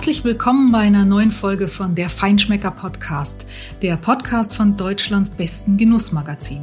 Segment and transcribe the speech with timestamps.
[0.00, 3.46] Herzlich willkommen bei einer neuen Folge von der Feinschmecker Podcast,
[3.82, 6.62] der Podcast von Deutschlands besten Genussmagazin.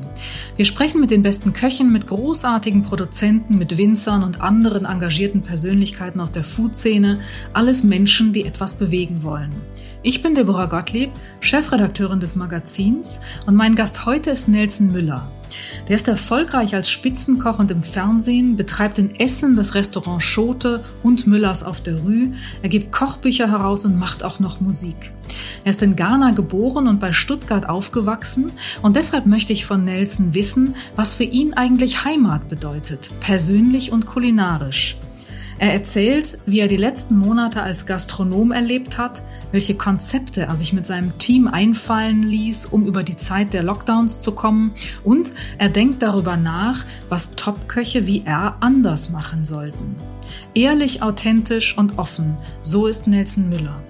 [0.56, 6.20] Wir sprechen mit den besten Köchen, mit großartigen Produzenten, mit Winzern und anderen engagierten Persönlichkeiten
[6.20, 7.20] aus der Food-Szene,
[7.54, 9.54] alles Menschen, die etwas bewegen wollen.
[10.02, 15.32] Ich bin Deborah Gottlieb, Chefredakteurin des Magazins und mein Gast heute ist Nelson Müller.
[15.88, 21.28] Der ist erfolgreich als Spitzenkoch und im Fernsehen, betreibt in Essen das Restaurant Schote und
[21.28, 22.34] Müllers auf der Rue.
[22.62, 25.12] Er gibt Kochbücher heraus und macht auch noch Musik.
[25.64, 30.34] Er ist in Ghana geboren und bei Stuttgart aufgewachsen und deshalb möchte ich von Nelson
[30.34, 34.98] wissen, was für ihn eigentlich Heimat bedeutet, persönlich und kulinarisch.
[35.60, 40.72] Er erzählt, wie er die letzten Monate als Gastronom erlebt hat, welche Konzepte er sich
[40.72, 45.70] mit seinem Team einfallen ließ, um über die Zeit der Lockdowns zu kommen und er
[45.70, 49.96] denkt darüber nach, was Topköche wie er anders machen sollten.
[50.54, 53.82] Ehrlich, authentisch und offen, so ist Nelson Müller.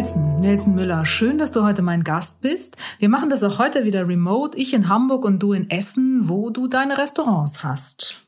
[0.00, 2.78] Nelson, Nelson Müller, schön, dass du heute mein Gast bist.
[3.00, 4.56] Wir machen das auch heute wieder remote.
[4.56, 8.26] Ich in Hamburg und du in Essen, wo du deine Restaurants hast.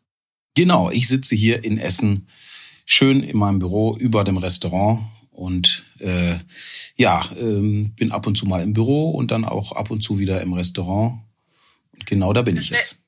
[0.55, 2.29] Genau, ich sitze hier in Essen,
[2.85, 5.01] schön in meinem Büro über dem Restaurant
[5.31, 6.35] und äh,
[6.97, 10.19] ja, ähm, bin ab und zu mal im Büro und dann auch ab und zu
[10.19, 11.21] wieder im Restaurant.
[11.95, 12.99] Und genau da bin ich jetzt.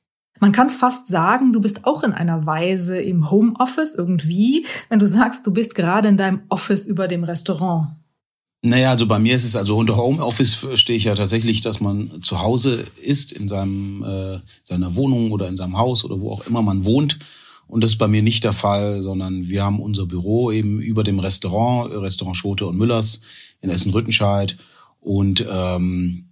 [0.41, 5.07] Man kann fast sagen, du bist auch in einer Weise im Homeoffice irgendwie, wenn du
[5.07, 7.89] sagst, du bist gerade in deinem Office über dem Restaurant.
[8.67, 12.23] Naja, also bei mir ist es, also unter Homeoffice verstehe ich ja tatsächlich, dass man
[12.23, 16.47] zu Hause ist, in seinem, äh, seiner Wohnung oder in seinem Haus oder wo auch
[16.47, 17.19] immer man wohnt.
[17.67, 21.05] Und das ist bei mir nicht der Fall, sondern wir haben unser Büro eben über
[21.05, 23.21] dem Restaurant, Restaurant Schote und Müllers
[23.61, 24.57] in Essen-Rüttenscheid.
[24.99, 26.31] Und ähm,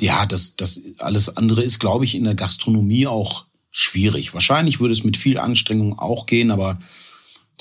[0.00, 4.34] ja, das, das alles andere ist, glaube ich, in der Gastronomie auch schwierig.
[4.34, 6.80] Wahrscheinlich würde es mit viel Anstrengung auch gehen, aber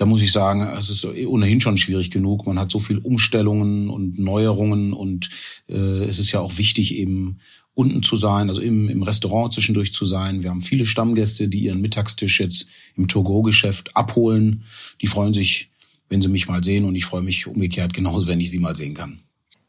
[0.01, 2.47] da muss ich sagen, es ist ohnehin schon schwierig genug.
[2.47, 5.29] Man hat so viel Umstellungen und Neuerungen und
[5.69, 7.37] äh, es ist ja auch wichtig, eben
[7.75, 10.41] unten zu sein, also im, im Restaurant zwischendurch zu sein.
[10.41, 12.65] Wir haben viele Stammgäste, die ihren Mittagstisch jetzt
[12.97, 14.63] im Togo-Geschäft abholen.
[15.01, 15.69] Die freuen sich,
[16.09, 18.75] wenn sie mich mal sehen und ich freue mich umgekehrt genauso, wenn ich sie mal
[18.75, 19.19] sehen kann.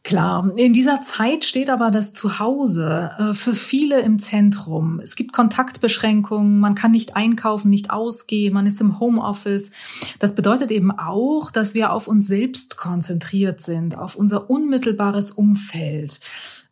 [0.05, 4.99] Klar, in dieser Zeit steht aber das Zuhause äh, für viele im Zentrum.
[4.99, 9.71] Es gibt Kontaktbeschränkungen, man kann nicht einkaufen, nicht ausgehen, man ist im Homeoffice.
[10.19, 16.19] Das bedeutet eben auch, dass wir auf uns selbst konzentriert sind, auf unser unmittelbares Umfeld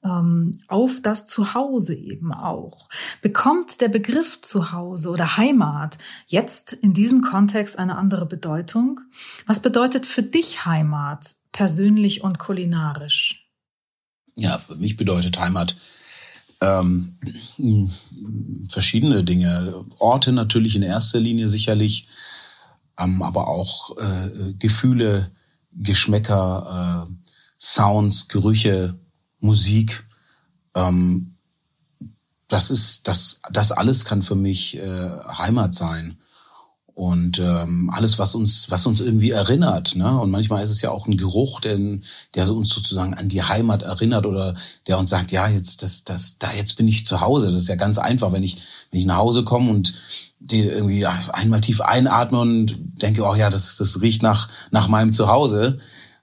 [0.02, 2.88] ähm, auf das Zuhause eben auch.
[3.22, 9.00] Bekommt der Begriff Zuhause oder Heimat jetzt in diesem Kontext eine andere Bedeutung?
[9.46, 11.39] Was bedeutet für dich Heimat?
[11.52, 13.46] Persönlich und kulinarisch?
[14.34, 15.76] Ja, für mich bedeutet Heimat
[16.60, 17.16] ähm,
[18.68, 19.84] verschiedene Dinge.
[19.98, 22.06] Orte natürlich in erster Linie sicherlich,
[22.98, 25.30] ähm, aber auch äh, Gefühle,
[25.72, 27.12] Geschmäcker, äh,
[27.58, 28.98] Sounds, Gerüche,
[29.38, 30.06] Musik.
[30.74, 31.36] Ähm,
[32.48, 36.19] das ist das, das alles kann für mich äh, Heimat sein
[36.94, 39.96] und ähm, alles, was uns, was uns irgendwie erinnert.
[39.96, 40.20] Ne?
[40.20, 43.82] Und manchmal ist es ja auch ein Geruch, den, der uns sozusagen an die Heimat
[43.82, 44.54] erinnert oder
[44.86, 47.46] der uns sagt, ja, jetzt, das, das, da jetzt bin ich zu Hause.
[47.46, 48.58] Das ist ja ganz einfach, wenn ich,
[48.90, 49.94] wenn ich nach Hause komme und
[50.40, 55.12] die irgendwie einmal tief einatme und denke, oh ja, das, das riecht nach, nach meinem
[55.12, 55.78] Zuhause.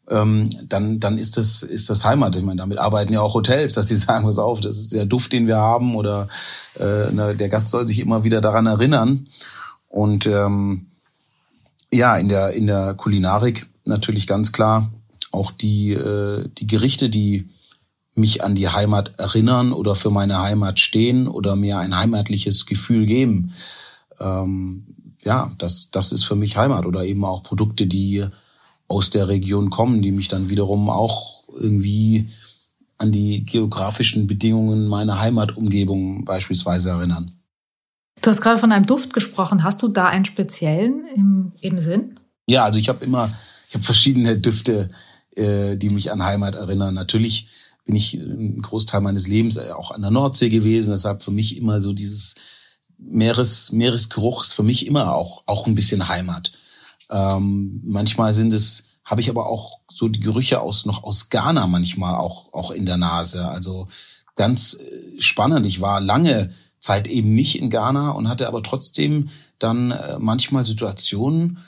[0.10, 2.36] Ähm, dann, dann ist das, ist das Heimat.
[2.36, 5.06] Ich meine, damit arbeiten ja auch Hotels, dass sie sagen, pass auf, das ist der
[5.06, 6.28] Duft, den wir haben oder
[6.80, 9.28] äh, ne, der Gast soll sich immer wieder daran erinnern.
[9.98, 10.92] Und ähm,
[11.92, 14.92] ja, in der, in der Kulinarik natürlich ganz klar
[15.32, 17.50] auch die, äh, die Gerichte, die
[18.14, 23.08] mich an die Heimat erinnern oder für meine Heimat stehen oder mir ein heimatliches Gefühl
[23.08, 23.54] geben.
[24.20, 24.86] Ähm,
[25.24, 28.24] ja, das, das ist für mich Heimat oder eben auch Produkte, die
[28.88, 32.30] aus der Region kommen, die mich dann wiederum auch irgendwie
[33.00, 37.37] an die geografischen Bedingungen meiner Heimatumgebung beispielsweise erinnern.
[38.22, 39.64] Du hast gerade von einem Duft gesprochen.
[39.64, 42.20] Hast du da einen speziellen im, im Sinn?
[42.48, 43.32] Ja, also ich habe immer,
[43.68, 44.90] ich habe verschiedene Düfte,
[45.36, 46.94] äh, die mich an Heimat erinnern.
[46.94, 47.48] Natürlich
[47.86, 50.92] bin ich einen Großteil meines Lebens äh, auch an der Nordsee gewesen.
[50.92, 52.36] Deshalb für mich immer so dieses
[52.98, 56.52] Meeres, Meeresgeruch ist für mich immer auch, auch ein bisschen Heimat.
[57.10, 61.68] Ähm, manchmal sind es, habe ich aber auch so die Gerüche aus, noch aus Ghana
[61.68, 63.48] manchmal auch, auch in der Nase.
[63.48, 63.88] Also
[64.36, 65.66] ganz äh, spannend.
[65.66, 66.54] Ich war lange
[66.88, 69.30] Zeit eben nicht in Ghana und hatte aber trotzdem
[69.60, 71.60] dann äh, manchmal Situationen,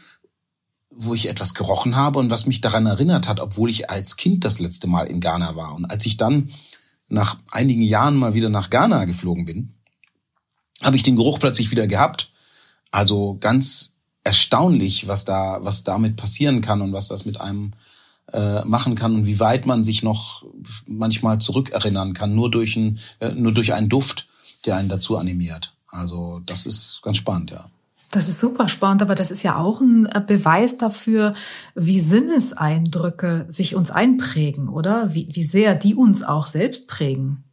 [0.89, 4.45] wo ich etwas gerochen habe und was mich daran erinnert hat, obwohl ich als Kind
[4.45, 5.75] das letzte Mal in Ghana war.
[5.75, 6.51] Und als ich dann
[7.09, 9.73] nach einigen Jahren mal wieder nach Ghana geflogen bin,
[10.81, 12.31] habe ich den Geruch plötzlich wieder gehabt.
[12.91, 13.93] Also ganz
[14.23, 17.73] erstaunlich, was da, was damit passieren kann und was das mit einem
[18.31, 20.45] äh, machen kann und wie weit man sich noch
[20.85, 24.28] manchmal zurückerinnern kann, nur durch, ein, äh, nur durch einen Duft,
[24.65, 25.73] der einen dazu animiert.
[25.87, 27.69] Also das ist ganz spannend, ja.
[28.11, 31.35] Das ist super spannend, aber das ist ja auch ein äh, Beweis dafür,
[31.75, 35.13] wie Sinneseindrücke sich uns einprägen, oder?
[35.13, 37.43] Wie, wie sehr die uns auch selbst prägen.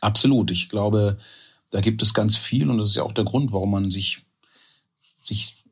[0.00, 0.50] Absolut.
[0.50, 1.18] Ich glaube,
[1.70, 4.24] da gibt es ganz viel und das ist ja auch der Grund, warum man sich,
[5.22, 5.64] sich,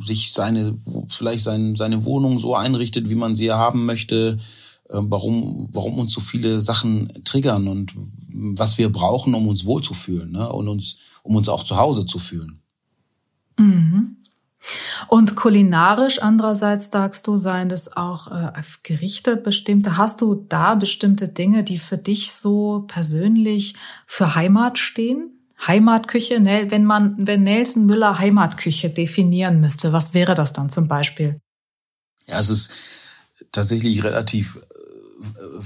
[0.00, 0.76] sich seine,
[1.08, 4.40] vielleicht sein, seine Wohnung so einrichtet, wie man sie haben möchte,
[4.88, 7.92] warum, warum uns so viele Sachen triggern und
[8.54, 10.52] was wir brauchen, um uns wohlzufühlen ne?
[10.52, 12.60] und uns, um uns auch zu Hause zu fühlen.
[13.58, 14.16] Mhm.
[15.08, 18.52] Und kulinarisch andererseits sagst du, seien das auch äh,
[18.84, 19.96] Gerichte bestimmte.
[19.96, 23.74] Hast du da bestimmte Dinge, die für dich so persönlich
[24.06, 25.32] für Heimat stehen?
[25.66, 31.40] Heimatküche, wenn man, wenn Nelson Müller Heimatküche definieren müsste, was wäre das dann zum Beispiel?
[32.28, 32.70] Ja, es ist
[33.52, 34.58] tatsächlich relativ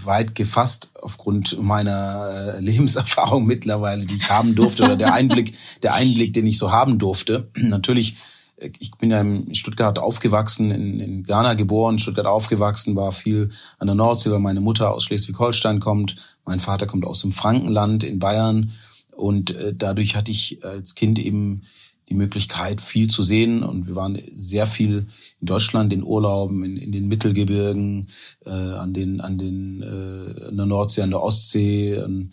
[0.05, 5.95] weit gefasst aufgrund meiner äh, Lebenserfahrung mittlerweile, die ich haben durfte oder der Einblick, der
[5.95, 7.49] Einblick, den ich so haben durfte.
[7.57, 8.17] Natürlich,
[8.57, 13.51] äh, ich bin ja in Stuttgart aufgewachsen, in, in Ghana geboren, Stuttgart aufgewachsen, war viel
[13.79, 18.05] an der Nordsee, weil meine Mutter aus Schleswig-Holstein kommt, mein Vater kommt aus dem Frankenland
[18.05, 18.73] in Bayern
[19.17, 21.63] und äh, dadurch hatte ich als Kind eben
[22.09, 23.63] die Möglichkeit, viel zu sehen.
[23.63, 25.09] Und wir waren sehr viel
[25.41, 28.09] in Deutschland in Urlauben, in, in den Mittelgebirgen,
[28.45, 32.01] äh, an den, an den, äh, an der Nordsee, an der Ostsee.
[32.03, 32.33] Und,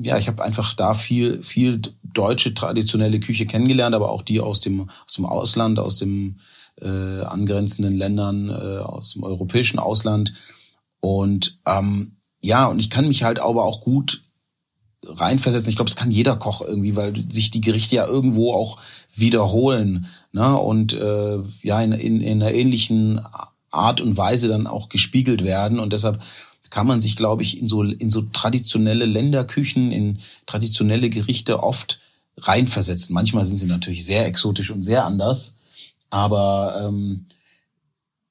[0.00, 4.60] ja, ich habe einfach da viel, viel deutsche traditionelle Küche kennengelernt, aber auch die aus
[4.60, 6.36] dem, aus dem Ausland, aus dem
[6.80, 10.32] äh, angrenzenden Ländern, äh, aus dem europäischen Ausland.
[11.00, 14.23] Und ähm, ja, und ich kann mich halt aber auch gut
[15.06, 15.70] reinversetzen.
[15.70, 18.78] Ich glaube, das kann jeder Koch irgendwie, weil sich die Gerichte ja irgendwo auch
[19.14, 20.58] wiederholen ne?
[20.58, 23.20] und äh, ja in, in, in einer ähnlichen
[23.70, 25.78] Art und Weise dann auch gespiegelt werden.
[25.78, 26.22] Und deshalb
[26.70, 32.00] kann man sich, glaube ich, in so, in so traditionelle Länderküchen, in traditionelle Gerichte oft
[32.38, 33.14] reinversetzen.
[33.14, 35.54] Manchmal sind sie natürlich sehr exotisch und sehr anders,
[36.10, 37.26] aber ähm,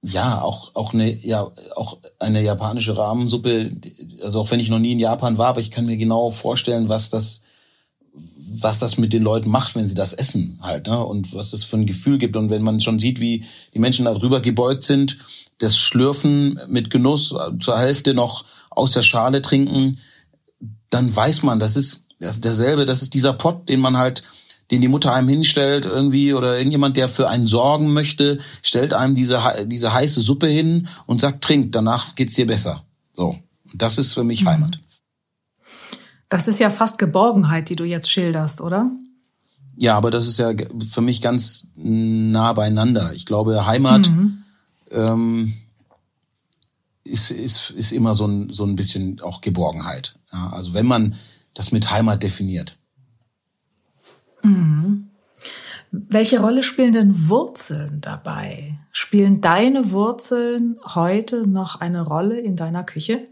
[0.04, 3.72] ja, auch, auch eine, ja, auch eine japanische Rahmensuppe,
[4.22, 6.90] also auch wenn ich noch nie in Japan war, aber ich kann mir genau vorstellen,
[6.90, 7.44] was das,
[8.36, 11.04] was das mit den Leuten macht, wenn sie das essen halt, ne?
[11.04, 12.36] Und was das für ein Gefühl gibt.
[12.36, 15.18] Und wenn man schon sieht, wie die Menschen da drüber gebeugt sind,
[15.60, 20.00] das Schlürfen mit Genuss zur Hälfte noch aus der Schale trinken,
[20.90, 24.24] dann weiß man, das ist, das ist derselbe, das ist dieser Pott, den man halt
[24.72, 29.16] den die Mutter einem hinstellt irgendwie oder irgendjemand, der für einen sorgen möchte, stellt einem
[29.16, 32.84] diese, diese heiße Suppe hin und sagt, trink, danach geht's dir besser.
[33.12, 33.38] So.
[33.74, 34.50] Das ist für mich mhm.
[34.50, 34.80] Heimat.
[36.30, 38.92] Das ist ja fast Geborgenheit, die du jetzt schilderst, oder?
[39.76, 40.54] Ja, aber das ist ja
[40.90, 43.14] für mich ganz nah beieinander.
[43.14, 44.44] Ich glaube, Heimat mhm.
[44.92, 45.54] ähm,
[47.04, 50.16] ist, ist, ist immer so ein, so ein bisschen auch Geborgenheit.
[50.32, 51.16] Ja, also wenn man
[51.54, 52.78] das mit Heimat definiert.
[54.44, 55.10] Mhm.
[55.92, 58.80] Welche Rolle spielen denn Wurzeln dabei?
[58.92, 63.28] Spielen deine Wurzeln heute noch eine Rolle in deiner Küche?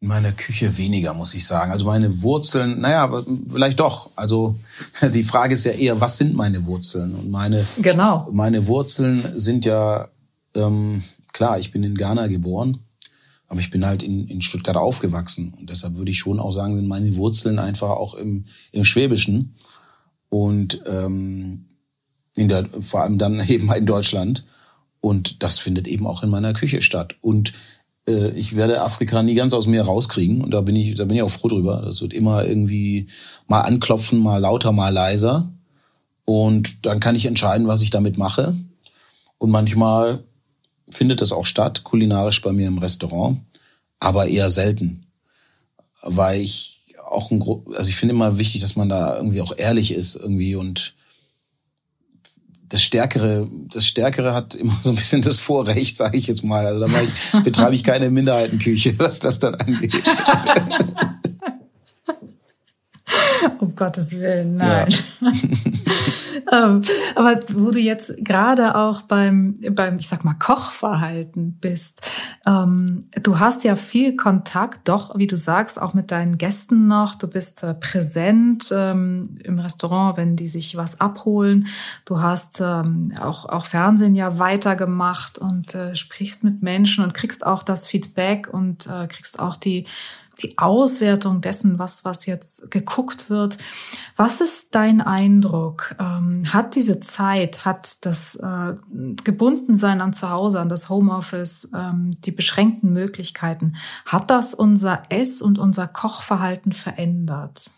[0.00, 1.72] In meiner Küche weniger, muss ich sagen.
[1.72, 4.10] Also meine Wurzeln, naja, vielleicht doch.
[4.14, 4.56] Also
[5.02, 7.14] die Frage ist ja eher, was sind meine Wurzeln?
[7.14, 8.28] Und meine, genau.
[8.30, 10.08] meine Wurzeln sind ja,
[10.54, 11.02] ähm,
[11.32, 12.85] klar, ich bin in Ghana geboren,
[13.48, 15.54] aber ich bin halt in, in Stuttgart aufgewachsen.
[15.58, 19.54] Und deshalb würde ich schon auch sagen, sind meine Wurzeln einfach auch im, im Schwäbischen
[20.28, 21.66] und ähm,
[22.34, 24.44] in der, vor allem dann eben in Deutschland.
[25.00, 27.14] Und das findet eben auch in meiner Küche statt.
[27.20, 27.52] Und
[28.08, 30.42] äh, ich werde Afrika nie ganz aus mir rauskriegen.
[30.42, 31.82] Und da bin ich, da bin ich auch froh drüber.
[31.84, 33.08] Das wird immer irgendwie
[33.46, 35.52] mal anklopfen, mal lauter, mal leiser.
[36.24, 38.56] Und dann kann ich entscheiden, was ich damit mache.
[39.38, 40.24] Und manchmal
[40.90, 43.40] findet das auch statt, kulinarisch bei mir im Restaurant,
[44.00, 45.06] aber eher selten.
[46.02, 47.42] Weil ich auch ein,
[47.76, 50.94] also ich finde immer wichtig, dass man da irgendwie auch ehrlich ist irgendwie und
[52.68, 56.66] das Stärkere, das Stärkere hat immer so ein bisschen das Vorrecht, sage ich jetzt mal.
[56.66, 59.94] Also da ich, betreibe ich keine Minderheitenküche, was das dann angeht.
[63.58, 64.94] um Gottes Willen, nein.
[65.20, 65.32] Ja.
[66.66, 66.82] ähm,
[67.14, 72.02] aber wo du jetzt gerade auch beim, beim, ich sag mal, Kochverhalten bist,
[72.46, 77.16] Ähm, du hast ja viel Kontakt, doch, wie du sagst, auch mit deinen Gästen noch.
[77.16, 81.66] Du bist äh, präsent ähm, im Restaurant, wenn die sich was abholen.
[82.04, 87.44] Du hast ähm, auch, auch Fernsehen ja weitergemacht und äh, sprichst mit Menschen und kriegst
[87.44, 89.86] auch das Feedback und äh, kriegst auch die
[90.42, 93.56] die Auswertung dessen, was, was jetzt geguckt wird.
[94.16, 95.96] Was ist dein Eindruck?
[95.98, 98.74] Ähm, hat diese Zeit, hat das äh,
[99.24, 105.40] Gebundensein an zu Hause, an das Homeoffice, ähm, die beschränkten Möglichkeiten, hat das unser Ess-
[105.40, 107.70] und unser Kochverhalten verändert?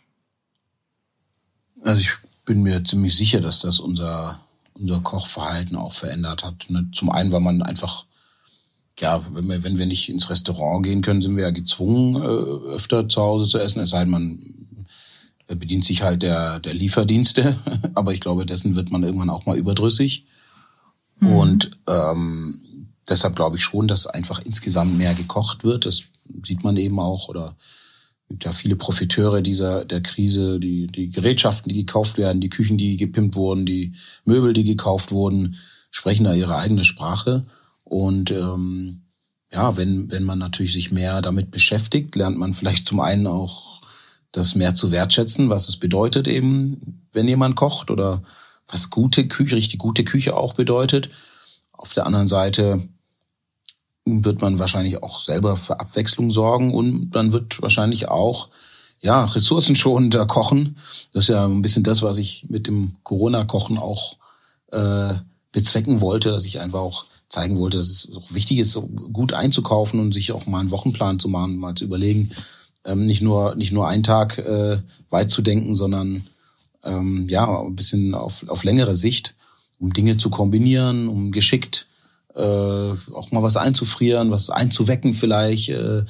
[1.85, 2.12] Also ich
[2.45, 4.41] bin mir ziemlich sicher, dass das unser,
[4.75, 6.67] unser Kochverhalten auch verändert hat.
[6.69, 8.05] Ne, zum einen, weil man einfach
[9.00, 12.75] ja, wenn wir, wenn wir nicht ins Restaurant gehen können, sind wir ja gezwungen, äh,
[12.75, 13.81] öfter zu Hause zu essen.
[13.81, 14.38] Es sei denn, man
[15.47, 17.59] bedient sich halt der, der Lieferdienste.
[17.95, 20.26] Aber ich glaube, dessen wird man irgendwann auch mal überdrüssig.
[21.21, 21.33] Mhm.
[21.33, 22.61] Und ähm,
[23.09, 25.87] deshalb glaube ich schon, dass einfach insgesamt mehr gekocht wird.
[25.87, 26.02] Das
[26.45, 27.28] sieht man eben auch.
[27.28, 27.57] Oder
[28.28, 32.76] gibt ja viele Profiteure dieser der Krise, die, die Gerätschaften, die gekauft werden, die Küchen,
[32.76, 35.57] die gepimpt wurden, die Möbel, die gekauft wurden,
[35.90, 37.47] sprechen da ihre eigene Sprache.
[37.88, 39.02] Und ähm,
[39.52, 43.83] ja, wenn, wenn man natürlich sich mehr damit beschäftigt, lernt man vielleicht zum einen auch
[44.33, 48.23] das mehr zu wertschätzen, was es bedeutet eben, wenn jemand kocht oder
[48.66, 51.09] was gute Küche, richtig gute Küche auch bedeutet.
[51.73, 52.88] Auf der anderen Seite
[54.04, 58.50] wird man wahrscheinlich auch selber für Abwechslung sorgen und dann wird wahrscheinlich auch
[59.00, 60.76] ja ressourcenschonender kochen.
[61.12, 64.18] Das ist ja ein bisschen das, was ich mit dem Corona-Kochen auch
[64.73, 65.14] äh,
[65.52, 68.79] bezwecken wollte, dass ich einfach auch zeigen wollte, dass es auch wichtig ist,
[69.13, 72.31] gut einzukaufen und sich auch mal einen Wochenplan zu machen, mal zu überlegen,
[72.85, 74.79] ähm, nicht nur nicht nur einen Tag äh,
[75.11, 76.27] weit zu denken, sondern
[76.85, 79.35] ähm, ja ein bisschen auf, auf längere Sicht,
[79.79, 81.87] um Dinge zu kombinieren, um geschickt
[82.35, 86.05] äh, auch mal was einzufrieren, was einzuwecken vielleicht, äh,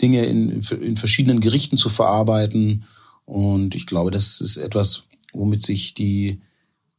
[0.00, 2.84] Dinge in, in verschiedenen Gerichten zu verarbeiten.
[3.24, 6.40] Und ich glaube, das ist etwas, womit sich die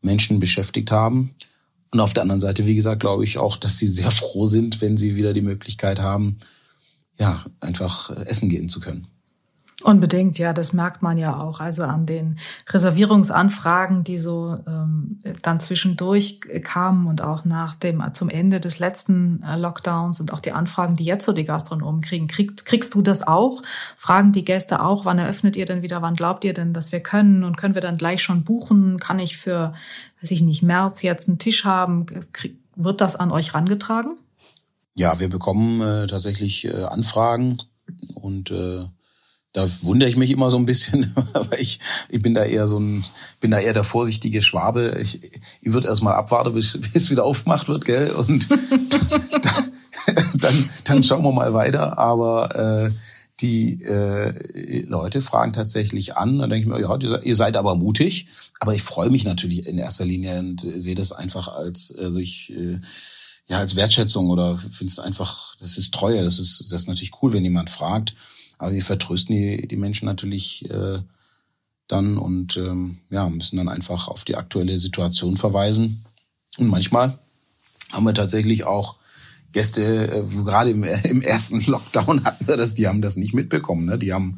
[0.01, 1.35] Menschen beschäftigt haben.
[1.91, 4.81] Und auf der anderen Seite, wie gesagt, glaube ich auch, dass sie sehr froh sind,
[4.81, 6.37] wenn sie wieder die Möglichkeit haben,
[7.17, 9.07] ja, einfach äh, essen gehen zu können.
[9.81, 11.61] Unbedingt, ja, das merkt man ja auch.
[11.61, 18.29] Also an den Reservierungsanfragen, die so ähm, dann zwischendurch kamen und auch nach dem zum
[18.29, 22.27] Ende des letzten äh, Lockdowns und auch die Anfragen, die jetzt so die Gastronomen kriegen.
[22.27, 23.61] Krieg, kriegst du das auch?
[23.95, 26.01] Fragen die Gäste auch, wann eröffnet ihr denn wieder?
[26.01, 27.45] Wann glaubt ihr denn, dass wir können?
[27.45, 28.99] Und können wir dann gleich schon buchen?
[28.99, 29.73] Kann ich für,
[30.21, 32.05] weiß ich nicht, März jetzt einen Tisch haben?
[32.33, 34.17] Krieg, wird das an euch rangetragen?
[34.95, 37.59] Ja, wir bekommen äh, tatsächlich äh, Anfragen
[38.15, 38.85] und äh,
[39.53, 42.79] da wundere ich mich immer so ein bisschen, aber ich, ich bin da eher so
[42.79, 43.05] ein,
[43.39, 44.97] bin da eher der vorsichtige Schwabe.
[45.01, 45.21] Ich,
[45.61, 48.11] ich würde erst mal abwarten, bis, bis es wieder aufgemacht wird, gell?
[48.11, 48.47] Und
[50.35, 51.97] dann, dann schauen wir mal weiter.
[51.97, 52.91] Aber äh,
[53.41, 56.39] die äh, Leute fragen tatsächlich an.
[56.39, 58.27] Dann denke ich mir, ja, ihr seid aber mutig.
[58.59, 62.51] Aber ich freue mich natürlich in erster Linie und sehe das einfach als, also ich,
[62.51, 62.79] äh,
[63.47, 66.23] ja, als Wertschätzung oder finde es einfach, das ist Treue.
[66.23, 68.13] Das ist, das ist natürlich cool, wenn jemand fragt.
[68.59, 70.99] Aber wir vertrösten die, die Menschen natürlich äh,
[71.87, 76.05] dann und ähm, ja, müssen dann einfach auf die aktuelle Situation verweisen.
[76.59, 77.17] Und manchmal
[77.91, 78.97] haben wir tatsächlich auch
[79.51, 83.85] Gäste, äh, gerade im, im ersten Lockdown hatten wir das, die haben das nicht mitbekommen.
[83.85, 83.97] Ne?
[83.97, 84.37] Die haben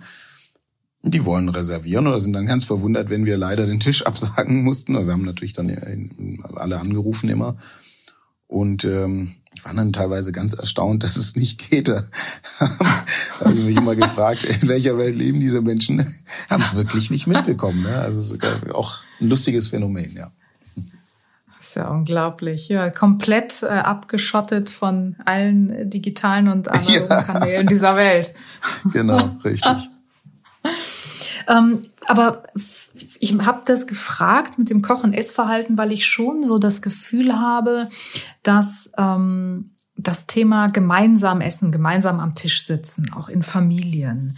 [1.04, 4.94] die wollen reservieren oder sind dann ganz verwundert, wenn wir leider den Tisch absagen mussten.
[4.94, 7.58] Wir haben natürlich dann alle angerufen immer.
[8.48, 11.88] Und ähm, ich war dann teilweise ganz erstaunt, dass es nicht geht.
[11.88, 12.04] Da
[13.40, 16.04] habe ich mich immer gefragt, in welcher Welt leben diese Menschen?
[16.50, 17.84] Haben es wirklich nicht mitbekommen.
[17.84, 17.96] Ne?
[17.96, 20.32] Also es ist auch ein lustiges Phänomen, ja.
[21.58, 22.70] Das ist ja unglaublich.
[22.70, 27.22] Ja, komplett äh, abgeschottet von allen digitalen und analogen ja.
[27.22, 28.34] Kanälen dieser Welt.
[28.92, 29.92] Genau, richtig.
[31.48, 32.42] ähm, aber
[33.20, 37.40] ich habe das gefragt mit dem Koch- und Essverhalten, weil ich schon so das Gefühl
[37.40, 37.90] habe,
[38.44, 44.38] dass ähm, das Thema gemeinsam essen, gemeinsam am Tisch sitzen, auch in Familien,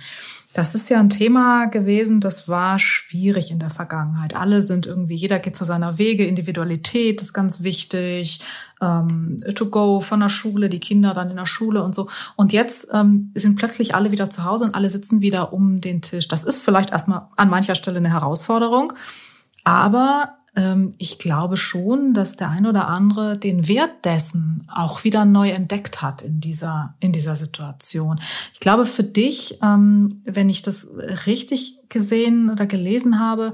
[0.53, 4.36] das ist ja ein Thema gewesen, das war schwierig in der Vergangenheit.
[4.36, 8.39] Alle sind irgendwie, jeder geht zu seiner Wege, Individualität ist ganz wichtig,
[8.79, 12.07] ähm, to go von der Schule, die Kinder dann in der Schule und so.
[12.36, 16.03] Und jetzt ähm, sind plötzlich alle wieder zu Hause und alle sitzen wieder um den
[16.03, 16.27] Tisch.
[16.27, 18.93] Das ist vielleicht erstmal an mancher Stelle eine Herausforderung,
[19.63, 20.36] aber
[21.00, 26.03] ich glaube schon, dass der ein oder andere den Wert dessen auch wieder neu entdeckt
[26.03, 28.19] hat in dieser, in dieser Situation.
[28.53, 30.89] Ich glaube, für dich, ähm, wenn ich das
[31.25, 33.53] richtig gesehen oder gelesen habe,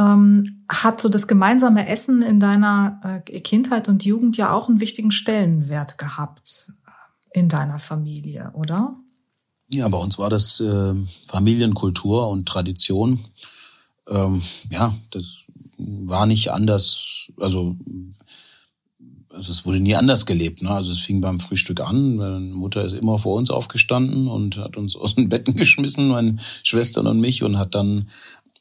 [0.00, 4.80] ähm, hat so das gemeinsame Essen in deiner äh, Kindheit und Jugend ja auch einen
[4.80, 6.72] wichtigen Stellenwert gehabt.
[7.34, 8.94] in deiner Familie, oder?
[9.68, 10.94] Ja, bei uns war das äh,
[11.26, 13.24] Familienkultur und Tradition.
[14.06, 15.44] Ähm, ja, das
[15.86, 17.76] war nicht anders, also,
[19.30, 20.62] also es wurde nie anders gelebt.
[20.62, 20.70] Ne?
[20.70, 22.16] Also es fing beim Frühstück an.
[22.16, 26.38] Meine Mutter ist immer vor uns aufgestanden und hat uns aus den Betten geschmissen, meine
[26.62, 28.08] Schwestern und mich, und hat dann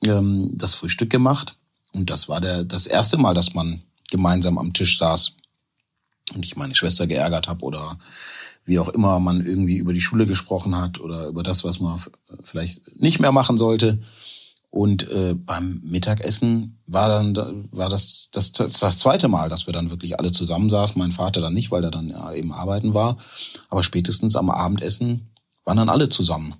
[0.04, 1.58] ähm, das Frühstück gemacht.
[1.94, 5.34] Und das war der, das erste Mal, dass man gemeinsam am Tisch saß
[6.34, 7.98] und ich meine Schwester geärgert habe oder
[8.64, 12.00] wie auch immer man irgendwie über die Schule gesprochen hat oder über das, was man
[12.44, 14.00] vielleicht nicht mehr machen sollte.
[14.72, 19.74] Und äh, beim Mittagessen war dann war das, das das das zweite Mal, dass wir
[19.74, 20.98] dann wirklich alle zusammensaßen.
[20.98, 23.18] Mein Vater dann nicht, weil er dann ja eben arbeiten war.
[23.70, 25.34] Aber spätestens am Abendessen
[25.66, 26.56] waren dann alle zusammen.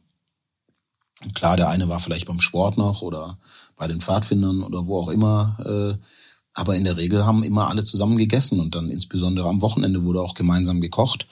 [1.24, 3.40] Und klar, der eine war vielleicht beim Sport noch oder
[3.78, 5.58] bei den Pfadfindern oder wo auch immer.
[5.66, 6.06] Äh,
[6.54, 10.22] aber in der Regel haben immer alle zusammen gegessen und dann insbesondere am Wochenende wurde
[10.22, 11.28] auch gemeinsam gekocht.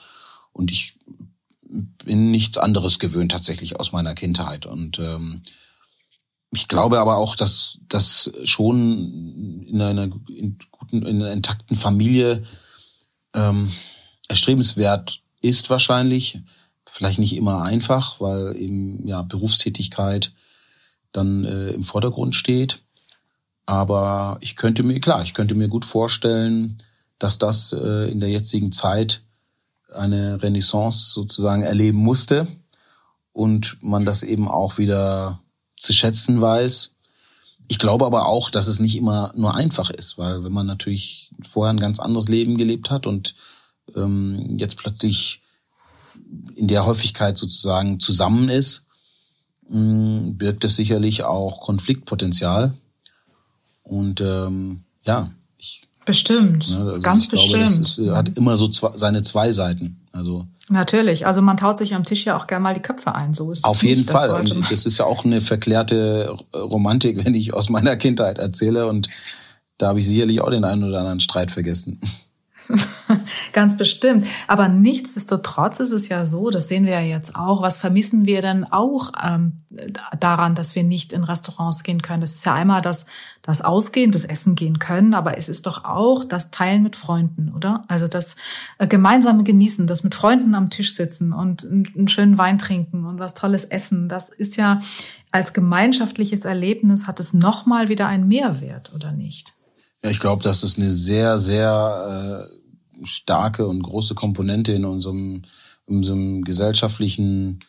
[0.52, 0.98] Und ich
[2.04, 4.64] bin nichts anderes gewöhnt tatsächlich aus meiner Kindheit.
[4.64, 5.42] Und ähm,
[6.52, 12.42] ich glaube aber auch, dass das schon in einer in guten, in einer intakten Familie
[13.34, 13.70] ähm,
[14.28, 16.40] erstrebenswert ist wahrscheinlich.
[16.86, 20.32] Vielleicht nicht immer einfach, weil eben ja Berufstätigkeit
[21.12, 22.80] dann äh, im Vordergrund steht.
[23.66, 26.78] Aber ich könnte mir, klar, ich könnte mir gut vorstellen,
[27.20, 29.22] dass das äh, in der jetzigen Zeit
[29.92, 32.48] eine Renaissance sozusagen erleben musste
[33.32, 35.40] und man das eben auch wieder
[35.80, 36.92] zu schätzen weiß.
[37.66, 41.30] Ich glaube aber auch, dass es nicht immer nur einfach ist, weil wenn man natürlich
[41.42, 43.34] vorher ein ganz anderes Leben gelebt hat und
[43.96, 45.42] ähm, jetzt plötzlich
[46.54, 48.84] in der Häufigkeit sozusagen zusammen ist,
[49.68, 52.74] mh, birgt es sicherlich auch Konfliktpotenzial.
[53.82, 55.32] Und ähm, ja,
[56.10, 57.80] Bestimmt, ne, also ganz glaube, bestimmt.
[57.80, 60.00] Das ist, hat immer so zwei, seine zwei Seiten.
[60.12, 63.34] Also Natürlich, also man taut sich am Tisch ja auch gerne mal die Köpfe ein,
[63.34, 63.64] so ist es.
[63.64, 64.30] Auf jeden Fall.
[64.30, 68.86] Und das ist ja auch eine verklärte Romantik, wenn ich aus meiner Kindheit erzähle.
[68.86, 69.08] Und
[69.78, 72.00] da habe ich sicherlich auch den einen oder anderen Streit vergessen.
[73.52, 74.26] Ganz bestimmt.
[74.46, 78.42] Aber nichtsdestotrotz ist es ja so, das sehen wir ja jetzt auch, was vermissen wir
[78.42, 79.58] denn auch ähm,
[80.18, 82.20] daran, dass wir nicht in Restaurants gehen können?
[82.20, 83.06] Das ist ja einmal das,
[83.42, 87.52] das Ausgehen, das Essen gehen können, aber es ist doch auch das Teilen mit Freunden,
[87.54, 87.84] oder?
[87.88, 88.36] Also das
[88.78, 93.18] äh, gemeinsame Genießen, das mit Freunden am Tisch sitzen und einen schönen Wein trinken und
[93.18, 94.80] was Tolles essen, das ist ja
[95.32, 99.54] als gemeinschaftliches Erlebnis hat es nochmal wieder einen Mehrwert, oder nicht?
[100.02, 102.59] Ja, ich glaube, das ist eine sehr, sehr äh
[103.04, 105.42] starke und große Komponente in unserem,
[105.86, 107.60] in unserem gesellschaftlichen,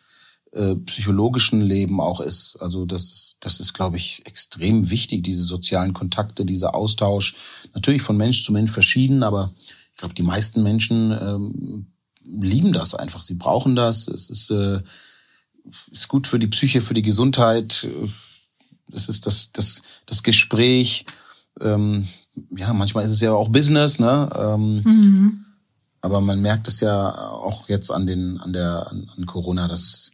[0.51, 2.57] äh, psychologischen Leben auch ist.
[2.59, 7.35] Also das ist, das ist, glaube ich, extrem wichtig, diese sozialen Kontakte, dieser Austausch.
[7.73, 9.53] Natürlich von Mensch zu Mensch verschieden, aber
[9.93, 11.87] ich glaube, die meisten Menschen ähm,
[12.23, 13.21] lieben das einfach.
[13.21, 14.07] Sie brauchen das.
[14.07, 14.81] Es ist, äh,
[15.91, 17.87] ist gut für die Psyche, für die Gesundheit.
[18.91, 21.05] Es ist das, das, das Gespräch.
[21.59, 22.07] Ähm,
[22.51, 24.29] ja, manchmal ist es ja auch Business, ne?
[24.35, 25.45] Ähm, mhm.
[26.01, 30.11] Aber man merkt es ja auch jetzt an den, an der, an, an Corona, dass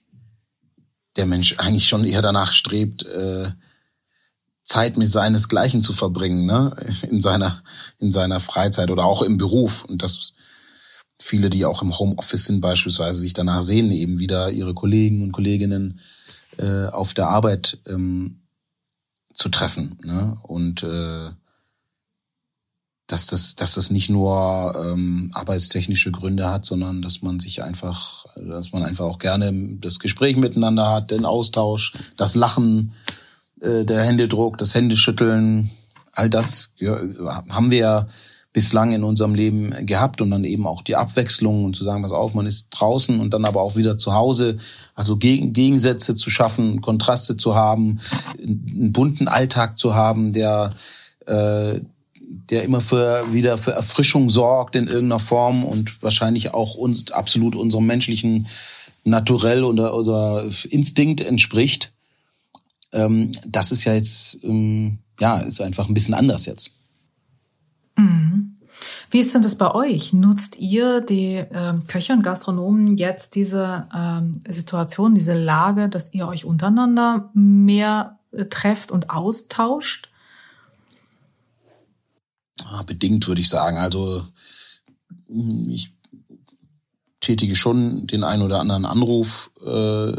[1.15, 3.51] der Mensch eigentlich schon eher danach strebt, äh,
[4.63, 6.75] Zeit mit seinesgleichen zu verbringen, ne?
[7.10, 7.63] In seiner,
[7.99, 9.86] in seiner Freizeit oder auch im Beruf.
[9.86, 10.34] Und dass
[11.19, 15.32] viele, die auch im Homeoffice sind, beispielsweise sich danach sehen, eben wieder ihre Kollegen und
[15.32, 15.99] Kolleginnen
[16.58, 18.41] äh, auf der Arbeit ähm,
[19.34, 19.99] zu treffen.
[20.03, 20.38] Ne?
[20.43, 21.32] Und äh,
[23.08, 28.26] dass das, dass das nicht nur ähm, arbeitstechnische Gründe hat, sondern dass man sich einfach,
[28.36, 32.93] dass man einfach auch gerne das Gespräch miteinander hat, den Austausch, das Lachen,
[33.62, 35.72] äh, der Händedruck, das Händeschütteln,
[36.12, 37.00] all das ja,
[37.50, 38.08] haben wir ja
[38.52, 42.12] bislang in unserem Leben gehabt und dann eben auch die Abwechslung und zu sagen, pass
[42.12, 44.58] auf, man ist draußen und dann aber auch wieder zu Hause,
[44.96, 48.00] also Gegensätze zu schaffen, Kontraste zu haben,
[48.41, 50.72] einen bunten Alltag zu haben, der
[51.28, 51.82] äh,
[52.30, 57.56] der immer für wieder für Erfrischung sorgt in irgendeiner Form und wahrscheinlich auch uns absolut
[57.56, 58.48] unserem menschlichen
[59.04, 61.94] Naturell oder, oder Instinkt entspricht.
[62.92, 66.72] Ähm, das ist ja jetzt ähm, ja ist einfach ein bisschen anders jetzt.
[67.96, 68.56] Mhm.
[69.10, 70.12] Wie ist denn das bei euch?
[70.12, 76.28] Nutzt ihr, die äh, Köche und Gastronomen, jetzt diese ähm, Situation, diese Lage, dass ihr
[76.28, 80.10] euch untereinander mehr äh, trefft und austauscht?
[82.63, 83.78] Ah, bedingt, würde ich sagen.
[83.78, 84.26] Also
[85.70, 85.91] ich
[87.20, 90.12] tätige schon den einen oder anderen Anruf äh,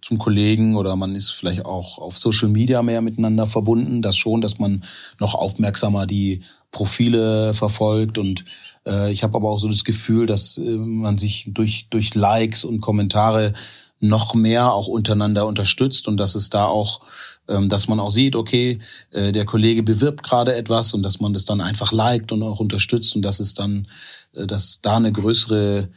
[0.00, 4.02] zum Kollegen oder man ist vielleicht auch auf Social Media mehr miteinander verbunden.
[4.02, 4.84] Das schon, dass man
[5.18, 8.44] noch aufmerksamer die Profile verfolgt und
[8.86, 12.64] äh, ich habe aber auch so das Gefühl, dass äh, man sich durch durch Likes
[12.64, 13.52] und Kommentare
[14.00, 17.00] noch mehr auch untereinander unterstützt und dass es da auch,
[17.48, 18.78] dass man auch sieht, okay,
[19.10, 22.60] äh, der Kollege bewirbt gerade etwas und dass man das dann einfach liked und auch
[22.60, 23.88] unterstützt und dass es dann,
[24.34, 25.88] äh, dass da eine größere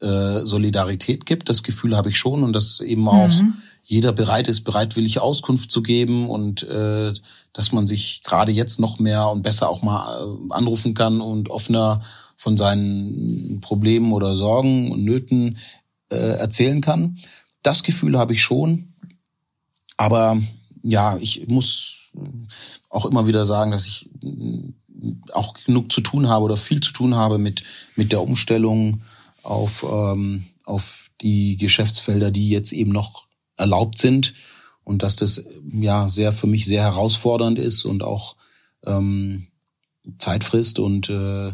[0.00, 1.48] äh, Solidarität gibt.
[1.48, 3.54] Das Gefühl habe ich schon und dass eben auch mhm.
[3.82, 7.14] jeder bereit ist, bereitwillig Auskunft zu geben und äh,
[7.52, 12.02] dass man sich gerade jetzt noch mehr und besser auch mal anrufen kann und offener
[12.36, 15.58] von seinen Problemen oder Sorgen und Nöten
[16.10, 17.18] äh, erzählen kann.
[17.62, 18.94] Das Gefühl habe ich schon.
[19.96, 20.40] Aber
[20.82, 22.10] ja, ich muss
[22.88, 24.08] auch immer wieder sagen, dass ich
[25.32, 27.62] auch genug zu tun habe oder viel zu tun habe mit,
[27.96, 29.02] mit der Umstellung
[29.42, 34.34] auf, ähm, auf die Geschäftsfelder, die jetzt eben noch erlaubt sind.
[34.84, 38.36] Und dass das ja sehr für mich sehr herausfordernd ist und auch
[38.84, 39.48] ähm,
[40.16, 41.52] Zeit frisst und äh,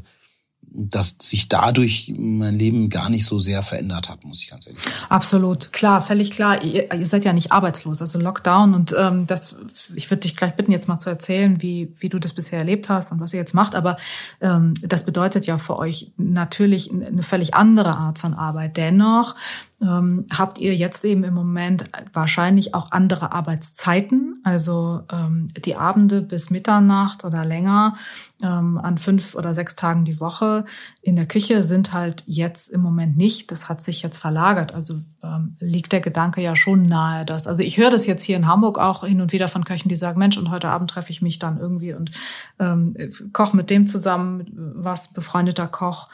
[0.76, 4.82] dass sich dadurch mein Leben gar nicht so sehr verändert hat, muss ich ganz ehrlich
[4.82, 4.96] sagen.
[5.08, 6.62] Absolut, klar, völlig klar.
[6.64, 9.56] Ihr, ihr seid ja nicht arbeitslos, also Lockdown und ähm, das.
[9.94, 12.88] Ich würde dich gleich bitten, jetzt mal zu erzählen, wie wie du das bisher erlebt
[12.88, 13.76] hast und was ihr jetzt macht.
[13.76, 13.96] Aber
[14.40, 18.76] ähm, das bedeutet ja für euch natürlich eine völlig andere Art von Arbeit.
[18.76, 19.36] Dennoch
[19.82, 26.22] ähm, habt ihr jetzt eben im Moment wahrscheinlich auch andere Arbeitszeiten, also ähm, die Abende
[26.22, 27.94] bis Mitternacht oder länger
[28.42, 30.64] ähm, an fünf oder sechs Tagen die Woche
[31.02, 33.50] in der Küche sind halt jetzt im Moment nicht.
[33.50, 34.72] Das hat sich jetzt verlagert.
[34.72, 38.36] Also ähm, liegt der Gedanke ja schon nahe, dass also ich höre das jetzt hier
[38.36, 41.10] in Hamburg auch hin und wieder von Köchen, die sagen, Mensch, und heute Abend treffe
[41.10, 42.12] ich mich dann irgendwie und
[42.60, 42.94] ähm,
[43.32, 46.08] koche mit dem zusammen, was befreundeter Koch.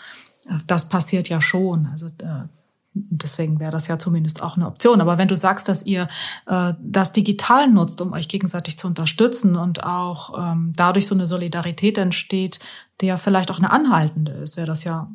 [0.66, 1.86] Das passiert ja schon.
[1.92, 2.44] Also äh,
[2.92, 5.00] Deswegen wäre das ja zumindest auch eine Option.
[5.00, 6.08] Aber wenn du sagst, dass ihr
[6.46, 11.26] äh, das digital nutzt, um euch gegenseitig zu unterstützen und auch ähm, dadurch so eine
[11.26, 12.58] Solidarität entsteht,
[13.00, 15.08] die ja vielleicht auch eine anhaltende ist, wäre das ja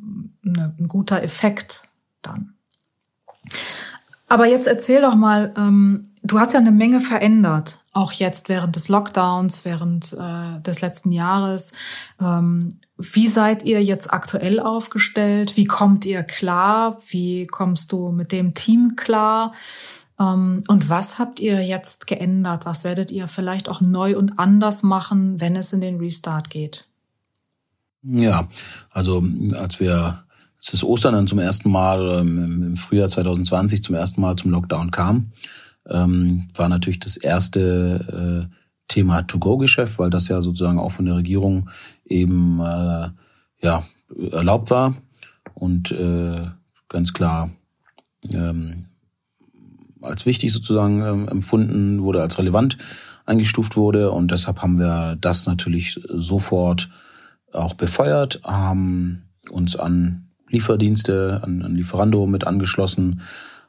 [0.45, 1.83] eine, ein guter Effekt
[2.21, 2.53] dann.
[4.27, 8.75] Aber jetzt erzähl doch mal, ähm, du hast ja eine Menge verändert, auch jetzt während
[8.75, 11.73] des Lockdowns, während äh, des letzten Jahres.
[12.19, 15.57] Ähm, wie seid ihr jetzt aktuell aufgestellt?
[15.57, 16.97] Wie kommt ihr klar?
[17.09, 19.53] Wie kommst du mit dem Team klar?
[20.19, 22.65] Ähm, und was habt ihr jetzt geändert?
[22.65, 26.87] Was werdet ihr vielleicht auch neu und anders machen, wenn es in den Restart geht?
[28.03, 28.47] Ja,
[28.91, 30.25] also als wir
[30.57, 34.89] als das Ostern dann zum ersten Mal im Frühjahr 2020 zum ersten Mal zum Lockdown
[34.89, 35.31] kam,
[35.87, 38.55] ähm, war natürlich das erste äh,
[38.87, 41.69] Thema To-Go-Geschäft, weil das ja sozusagen auch von der Regierung
[42.05, 43.09] eben äh,
[43.61, 43.83] ja
[44.31, 44.95] erlaubt war.
[45.53, 46.47] Und äh,
[46.89, 47.51] ganz klar
[48.31, 48.85] ähm,
[50.01, 52.77] als wichtig sozusagen ähm, empfunden wurde, als relevant
[53.25, 54.11] eingestuft wurde.
[54.11, 56.89] Und deshalb haben wir das natürlich sofort
[57.51, 63.21] auch befeuert, haben uns an Lieferdienste, an, an Lieferando mit angeschlossen,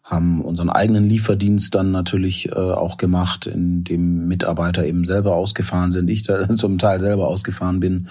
[0.06, 5.90] haben unseren eigenen Lieferdienst dann natürlich äh, auch gemacht, in dem Mitarbeiter eben selber ausgefahren
[5.90, 8.08] sind, ich da zum Teil selber ausgefahren bin.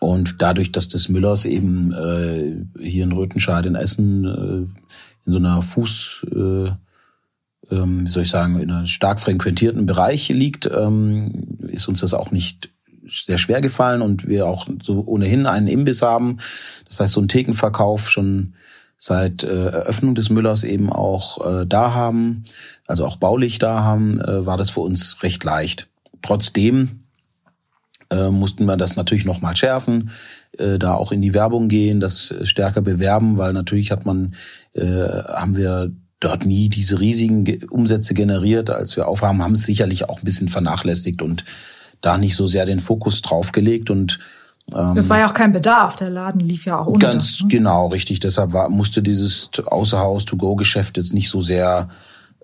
[0.00, 5.36] Und dadurch, dass das Müllers eben äh, hier in Röthenscheid in Essen äh, in so
[5.36, 6.70] einer Fuß, äh,
[7.70, 12.14] ähm, wie soll ich sagen, in einem stark frequentierten Bereich liegt, ähm, ist uns das
[12.14, 12.70] auch nicht
[13.06, 16.38] sehr schwer gefallen und wir auch so ohnehin einen Imbiss haben.
[16.88, 18.54] Das heißt, so ein Thekenverkauf schon
[19.06, 22.44] seit äh, Eröffnung des Müllers eben auch äh, da haben,
[22.86, 25.88] also auch baulich da haben, äh, war das für uns recht leicht.
[26.22, 27.00] Trotzdem
[28.08, 30.08] äh, mussten wir das natürlich noch mal schärfen,
[30.56, 34.36] äh, da auch in die Werbung gehen, das stärker bewerben, weil natürlich hat man,
[34.72, 40.08] äh, haben wir dort nie diese riesigen Umsätze generiert, als wir aufhaben, haben es sicherlich
[40.08, 41.44] auch ein bisschen vernachlässigt und
[42.00, 44.18] da nicht so sehr den Fokus drauf gelegt und
[44.96, 47.48] es war ja auch kein Bedarf, der Laden lief ja auch ohne Ganz ne?
[47.48, 48.20] genau, richtig.
[48.20, 51.88] Deshalb war, musste dieses Außerhaus-to-go-Geschäft jetzt nicht so sehr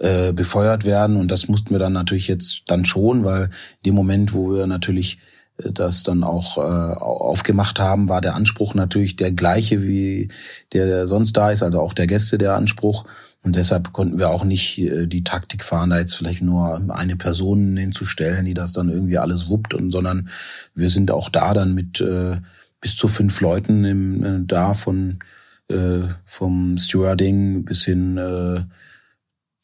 [0.00, 1.16] äh, befeuert werden.
[1.16, 3.50] Und das mussten wir dann natürlich jetzt dann schon, weil in
[3.86, 5.18] dem Moment, wo wir natürlich
[5.58, 10.28] äh, das dann auch äh, aufgemacht haben, war der Anspruch natürlich der gleiche, wie
[10.72, 13.04] der, der sonst da ist, also auch der Gäste der Anspruch.
[13.42, 17.16] Und deshalb konnten wir auch nicht äh, die Taktik fahren, da jetzt vielleicht nur eine
[17.16, 20.28] Person hinzustellen, die das dann irgendwie alles wuppt, und sondern
[20.74, 22.36] wir sind auch da dann mit äh,
[22.80, 25.20] bis zu fünf Leuten im, äh, da von
[25.68, 28.64] äh, vom Stewarding bis hin äh,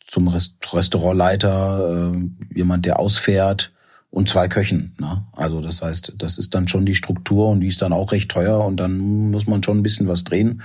[0.06, 3.72] zum Rest Restaurantleiter, äh, jemand, der ausfährt
[4.10, 4.94] und zwei Köchen.
[4.98, 5.26] Ne?
[5.32, 8.30] Also das heißt, das ist dann schon die Struktur und die ist dann auch recht
[8.30, 10.62] teuer und dann muss man schon ein bisschen was drehen,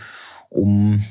[0.50, 1.04] um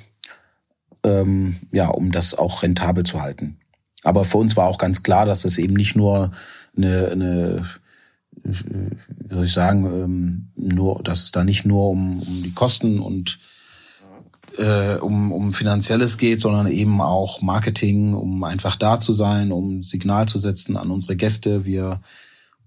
[1.04, 3.58] ähm, ja, um das auch rentabel zu halten.
[4.02, 6.32] Aber für uns war auch ganz klar, dass das eben nicht nur
[6.76, 7.66] eine, eine
[8.42, 13.00] wie soll ich sagen, ähm, nur, dass es da nicht nur um, um die Kosten
[13.00, 13.38] und
[14.56, 19.82] äh, um, um Finanzielles geht, sondern eben auch Marketing, um einfach da zu sein, um
[19.82, 21.64] Signal zu setzen an unsere Gäste.
[21.64, 22.00] Wir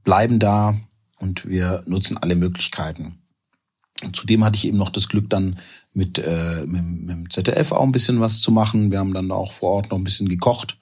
[0.04, 0.76] bleiben da
[1.20, 3.23] und wir nutzen alle Möglichkeiten.
[4.04, 5.60] Und zudem hatte ich eben noch das Glück, dann
[5.94, 8.92] mit, äh, mit, mit dem ZDF auch ein bisschen was zu machen.
[8.92, 10.78] Wir haben dann auch vor Ort noch ein bisschen gekocht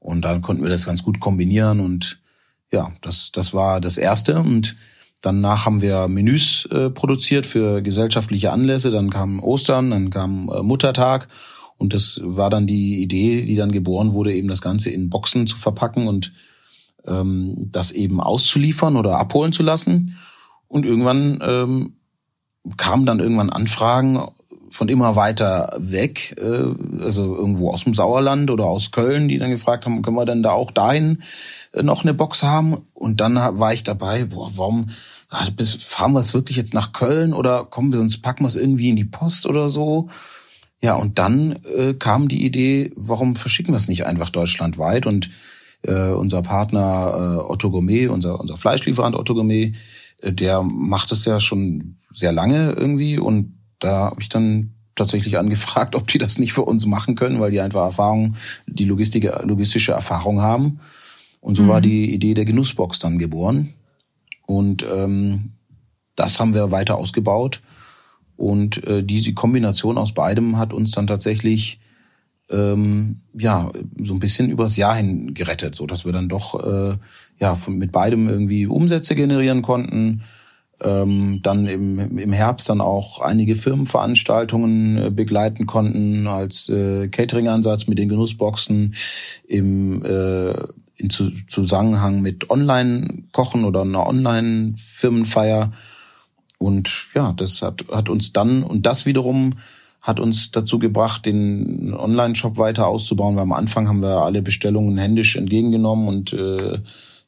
[0.00, 2.18] und dann konnten wir das ganz gut kombinieren und
[2.72, 4.38] ja, das, das war das Erste.
[4.38, 4.76] Und
[5.20, 8.90] danach haben wir Menüs äh, produziert für gesellschaftliche Anlässe.
[8.90, 11.28] Dann kam Ostern, dann kam äh, Muttertag.
[11.76, 15.46] Und das war dann die Idee, die dann geboren wurde, eben das Ganze in Boxen
[15.46, 16.32] zu verpacken und
[17.06, 20.18] ähm, das eben auszuliefern oder abholen zu lassen.
[20.68, 21.96] Und irgendwann ähm,
[22.76, 24.28] kamen dann irgendwann Anfragen,
[24.70, 29.50] von immer weiter weg, äh, also irgendwo aus dem Sauerland oder aus Köln, die dann
[29.50, 31.22] gefragt haben, können wir denn da auch dahin
[31.72, 32.78] äh, noch eine Box haben?
[32.94, 34.90] Und dann war ich dabei, boah, warum
[35.28, 38.88] fahren wir es wirklich jetzt nach Köln oder kommen wir sonst packen wir es irgendwie
[38.88, 40.08] in die Post oder so?
[40.80, 45.04] Ja, und dann äh, kam die Idee, warum verschicken wir es nicht einfach deutschlandweit?
[45.04, 45.30] Und
[45.82, 49.74] äh, unser Partner äh, Otto Gourmet, unser, unser Fleischlieferant Otto Gourmet,
[50.22, 55.38] äh, der macht es ja schon sehr lange irgendwie und da habe ich dann tatsächlich
[55.38, 59.30] angefragt, ob die das nicht für uns machen können, weil die einfach Erfahrung, die Logistik,
[59.44, 60.80] logistische Erfahrung haben.
[61.40, 61.68] Und so mhm.
[61.68, 63.72] war die Idee der Genussbox dann geboren.
[64.46, 65.52] Und ähm,
[66.16, 67.62] das haben wir weiter ausgebaut.
[68.36, 71.78] Und äh, diese Kombination aus beidem hat uns dann tatsächlich
[72.50, 73.70] ähm, ja
[74.02, 76.96] so ein bisschen übers Jahr hin gerettet, so dass wir dann doch äh,
[77.38, 80.22] ja von, mit beidem irgendwie Umsätze generieren konnten
[80.82, 87.86] ähm, dann im, im Herbst dann auch einige Firmenveranstaltungen äh, begleiten konnten als äh, Catering-Ansatz
[87.86, 88.94] mit den Genussboxen
[89.46, 90.54] im äh,
[91.00, 95.72] in Zusammenhang mit Online-Kochen oder einer Online-Firmenfeier.
[96.58, 99.54] Und ja, das hat, hat uns dann, und das wiederum
[100.02, 104.98] hat uns dazu gebracht, den Online-Shop weiter auszubauen, weil am Anfang haben wir alle Bestellungen
[104.98, 106.80] händisch entgegengenommen und äh,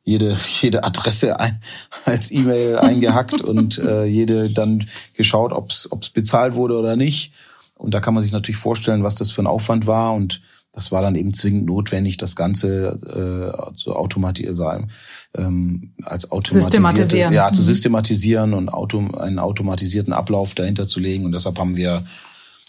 [0.05, 1.63] jede, jede Adresse ein,
[2.05, 7.33] als E-Mail eingehackt und äh, jede dann geschaut, ob es bezahlt wurde oder nicht.
[7.77, 10.15] Und da kann man sich natürlich vorstellen, was das für ein Aufwand war.
[10.15, 10.41] Und
[10.73, 14.91] das war dann eben zwingend notwendig, das Ganze äh, zu automatisieren,
[15.37, 17.67] ähm, als automatisierte, ja, zu mhm.
[17.67, 21.25] systematisieren und auto, einen automatisierten Ablauf dahinter zu legen.
[21.25, 22.05] Und deshalb haben wir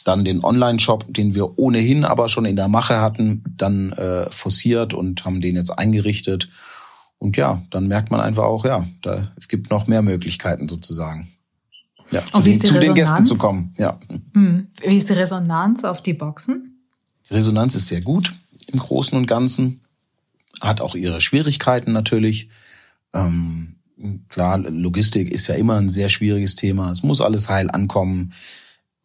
[0.03, 4.93] dann den Online-Shop, den wir ohnehin aber schon in der Mache hatten, dann äh, forciert
[4.93, 6.49] und haben den jetzt eingerichtet
[7.23, 11.31] und ja, dann merkt man einfach auch, ja, da, es gibt noch mehr Möglichkeiten sozusagen.
[12.11, 13.73] Ja, zu, den, zu den, Gästen zu kommen.
[13.77, 13.97] Ja.
[14.33, 14.67] Hm.
[14.85, 16.83] Wie ist die Resonanz auf die Boxen?
[17.29, 18.33] Die Resonanz ist sehr gut
[18.67, 19.79] im Großen und Ganzen.
[20.59, 22.49] Hat auch ihre Schwierigkeiten natürlich.
[23.13, 23.77] Ähm,
[24.27, 26.91] klar, Logistik ist ja immer ein sehr schwieriges Thema.
[26.91, 28.33] Es muss alles heil ankommen.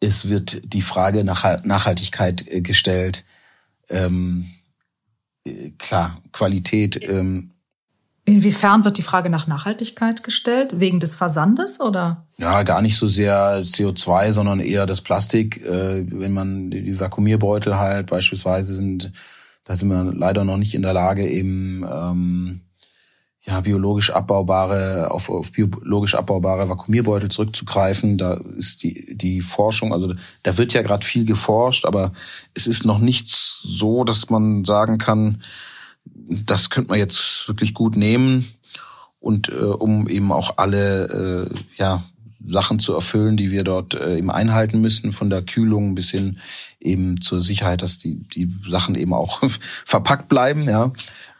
[0.01, 3.23] Es wird die Frage nach Nachhaltigkeit äh, gestellt.
[3.87, 4.47] Ähm,
[5.45, 7.51] äh, klar, Qualität ähm,
[8.29, 10.79] Inwiefern wird die Frage nach Nachhaltigkeit gestellt?
[10.79, 12.27] Wegen des Versandes oder?
[12.37, 15.65] Ja, gar nicht so sehr CO2, sondern eher das Plastik.
[15.65, 19.11] Äh, wenn man die Vakuumierbeutel halt beispielsweise sind,
[19.63, 22.61] da sind wir leider noch nicht in der Lage, eben ähm,
[23.41, 28.19] ja, biologisch abbaubare, auf, auf biologisch abbaubare Vakuumierbeutel zurückzugreifen.
[28.19, 30.13] Da ist die, die Forschung, also
[30.43, 32.13] da wird ja gerade viel geforscht, aber
[32.53, 35.41] es ist noch nicht so, dass man sagen kann,
[36.13, 38.47] das könnte man jetzt wirklich gut nehmen
[39.19, 42.03] und äh, um eben auch alle äh, ja
[42.45, 46.39] Sachen zu erfüllen, die wir dort äh, eben einhalten müssen, von der Kühlung bis hin
[46.79, 49.41] eben zur Sicherheit, dass die die Sachen eben auch
[49.85, 50.63] verpackt bleiben.
[50.69, 50.91] Ja,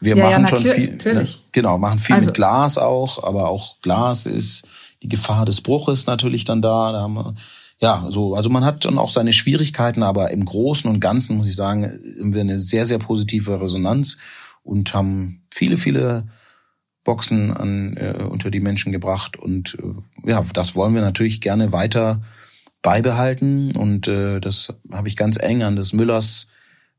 [0.02, 2.28] wir ja, machen ja, schon viel, ne, genau, machen viel also.
[2.28, 4.64] mit Glas auch, aber auch Glas ist
[5.02, 6.92] die Gefahr des Bruches natürlich dann da.
[6.92, 7.36] Da haben wir
[7.82, 11.48] ja, so, also man hat dann auch seine Schwierigkeiten, aber im Großen und Ganzen muss
[11.48, 11.84] ich sagen,
[12.20, 14.18] haben wir eine sehr, sehr positive Resonanz
[14.64, 16.28] und haben viele, viele
[17.04, 19.38] Boxen an, äh, unter die Menschen gebracht.
[19.38, 22.22] Und äh, ja, das wollen wir natürlich gerne weiter
[22.82, 23.76] beibehalten.
[23.76, 26.48] Und äh, das habe ich ganz eng an das Müllers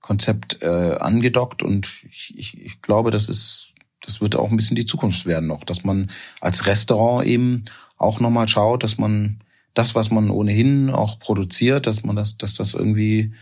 [0.00, 1.62] Konzept äh, angedockt.
[1.62, 5.46] Und ich, ich, ich glaube, das ist, das wird auch ein bisschen die Zukunft werden
[5.46, 7.64] noch, dass man als Restaurant eben
[7.96, 9.40] auch nochmal schaut, dass man
[9.74, 13.34] das, was man ohnehin auch produziert, dass man das, dass das irgendwie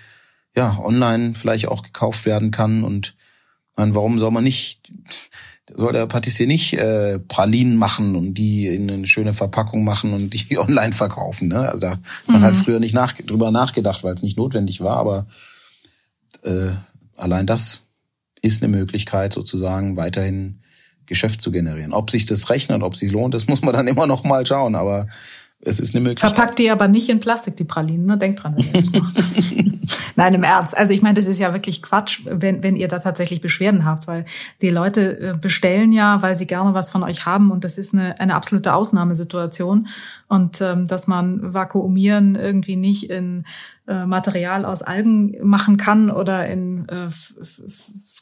[0.55, 3.15] ja online vielleicht auch gekauft werden kann und
[3.79, 4.93] meine, warum soll man nicht,
[5.75, 10.31] soll der Patissier nicht äh, Pralinen machen und die in eine schöne Verpackung machen und
[10.31, 11.49] die online verkaufen?
[11.49, 11.61] Ne?
[11.61, 12.01] Also da mhm.
[12.35, 15.27] man hat früher nicht nach, drüber nachgedacht, weil es nicht notwendig war, aber
[16.43, 16.73] äh,
[17.17, 17.83] allein das
[18.43, 20.61] ist eine Möglichkeit, sozusagen weiterhin
[21.07, 21.93] Geschäft zu generieren.
[21.93, 24.75] Ob sich das rechnet, ob sich lohnt, das muss man dann immer noch mal schauen.
[24.75, 25.09] Aber
[25.61, 26.37] es ist eine Möglichkeit.
[26.37, 28.07] Verpackt die aber nicht in Plastik, die Pralinen.
[28.07, 29.17] Nur denkt dran, wenn ihr das macht.
[30.17, 30.77] Nein, im Ernst.
[30.77, 34.07] Also ich meine, das ist ja wirklich Quatsch, wenn, wenn ihr da tatsächlich Beschwerden habt,
[34.07, 34.25] weil
[34.63, 37.93] die Leute äh, bestellen ja, weil sie gerne was von euch haben und das ist
[37.93, 39.89] eine, eine absolute Ausnahmesituation.
[40.29, 43.45] Und ähm, dass man Vakuumieren irgendwie nicht in
[43.89, 47.09] äh, Material aus Algen machen kann oder in äh,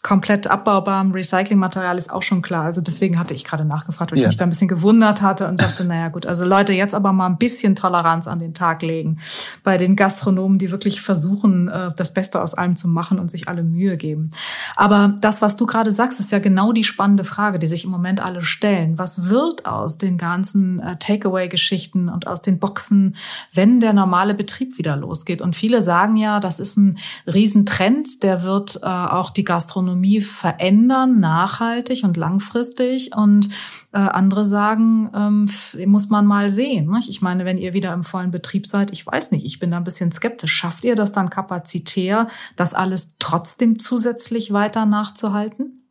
[0.02, 2.64] komplett abbaubarem Recyclingmaterial ist auch schon klar.
[2.64, 4.24] Also deswegen hatte ich gerade nachgefragt, weil ja.
[4.24, 7.12] ich mich da ein bisschen gewundert hatte und dachte, naja gut, also Leute, jetzt aber
[7.12, 9.18] mal ein bisschen Toleranz an den Tag legen
[9.64, 13.48] bei den Gastronomen, die wirklich versuchen, äh, das Beste aus allem zu machen und sich
[13.48, 14.30] alle Mühe geben.
[14.76, 17.90] Aber das, was du gerade sagst, ist ja genau die spannende Frage, die sich im
[17.90, 18.98] Moment alle stellen.
[18.98, 23.16] Was wird aus den ganzen äh, Takeaway-Geschichten und aus den Boxen,
[23.52, 25.42] wenn der normale Betrieb wieder losgeht?
[25.42, 31.18] Und viele sagen ja, das ist ein Riesentrend, der wird äh, auch die Gastronomie verändern,
[31.18, 33.16] nachhaltig und langfristig.
[33.16, 33.48] Und
[33.92, 35.48] äh, andere sagen, ähm,
[35.90, 36.90] muss man mal sehen.
[36.90, 37.08] Nicht?
[37.08, 39.78] Ich meine, wenn ihr wieder im vollen Betrieb seid, ich weiß nicht, ich bin da
[39.78, 40.52] ein bisschen skeptisch.
[40.52, 45.82] Schafft ihr das dann kapazitär, das alles trotzdem zusätzlich weiter nachzuhalten?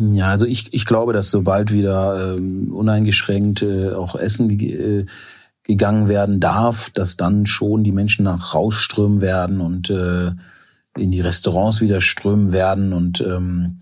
[0.00, 5.04] Ja, also ich, ich glaube, dass sobald wieder ähm, uneingeschränkt äh, auch Essen äh,
[5.70, 10.32] gegangen werden darf, dass dann schon die Menschen nach rausströmen werden und äh,
[10.96, 13.80] in die Restaurants wieder strömen werden und ähm,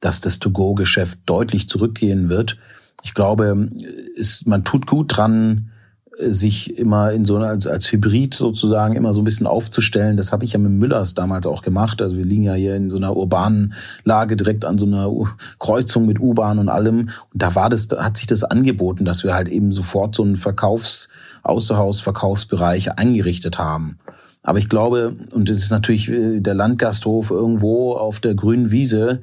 [0.00, 2.58] dass das To-Go-Geschäft deutlich zurückgehen wird.
[3.02, 3.70] Ich glaube,
[4.14, 5.70] ist, man tut gut dran,
[6.18, 10.16] sich immer in so einer, als, als Hybrid sozusagen immer so ein bisschen aufzustellen.
[10.16, 12.02] Das habe ich ja mit Müllers damals auch gemacht.
[12.02, 15.10] Also wir liegen ja hier in so einer urbanen Lage direkt an so einer
[15.58, 17.10] Kreuzung mit U-Bahn und allem.
[17.32, 20.22] Und da war das, da hat sich das angeboten, dass wir halt eben sofort so
[20.22, 21.08] einen Verkaufs-,
[21.42, 23.98] Außerhaus-Verkaufsbereich eingerichtet haben.
[24.42, 29.20] Aber ich glaube, und das ist natürlich äh, der Landgasthof irgendwo auf der grünen Wiese,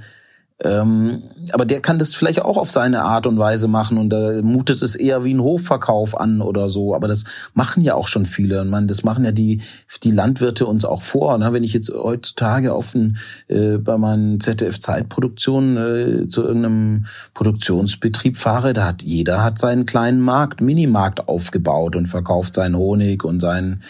[0.62, 4.42] ähm, aber der kann das vielleicht auch auf seine Art und Weise machen und da
[4.42, 6.94] mutet es eher wie ein Hofverkauf an oder so.
[6.94, 8.60] Aber das machen ja auch schon viele.
[8.62, 9.62] Und man, das machen ja die,
[10.04, 11.38] die Landwirte uns auch vor.
[11.38, 11.54] Ne?
[11.54, 13.18] Wenn ich jetzt heutzutage auf ein,
[13.48, 15.78] äh, bei meinen ZDF-Zeitproduktionen
[16.26, 22.08] äh, zu irgendeinem Produktionsbetrieb fahre, da hat jeder hat seinen kleinen Markt, Minimarkt aufgebaut und
[22.08, 23.84] verkauft seinen Honig und seinen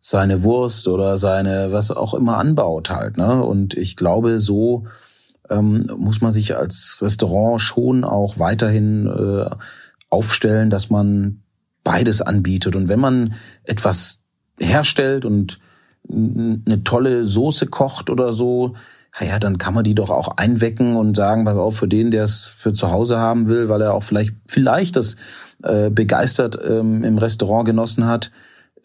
[0.00, 3.18] seine Wurst oder seine was auch immer anbaut halt.
[3.18, 3.44] Ne?
[3.44, 4.86] Und ich glaube, so
[5.50, 9.50] ähm, muss man sich als Restaurant schon auch weiterhin äh,
[10.10, 11.42] aufstellen, dass man
[11.84, 12.76] beides anbietet.
[12.76, 13.34] Und wenn man
[13.64, 14.20] etwas
[14.58, 15.58] herstellt und
[16.10, 18.74] eine tolle Soße kocht oder so,
[19.20, 22.24] ja, dann kann man die doch auch einwecken und sagen, was auch für den, der
[22.24, 25.16] es für zu Hause haben will, weil er auch vielleicht vielleicht das
[25.64, 28.30] äh, begeistert ähm, im Restaurant genossen hat,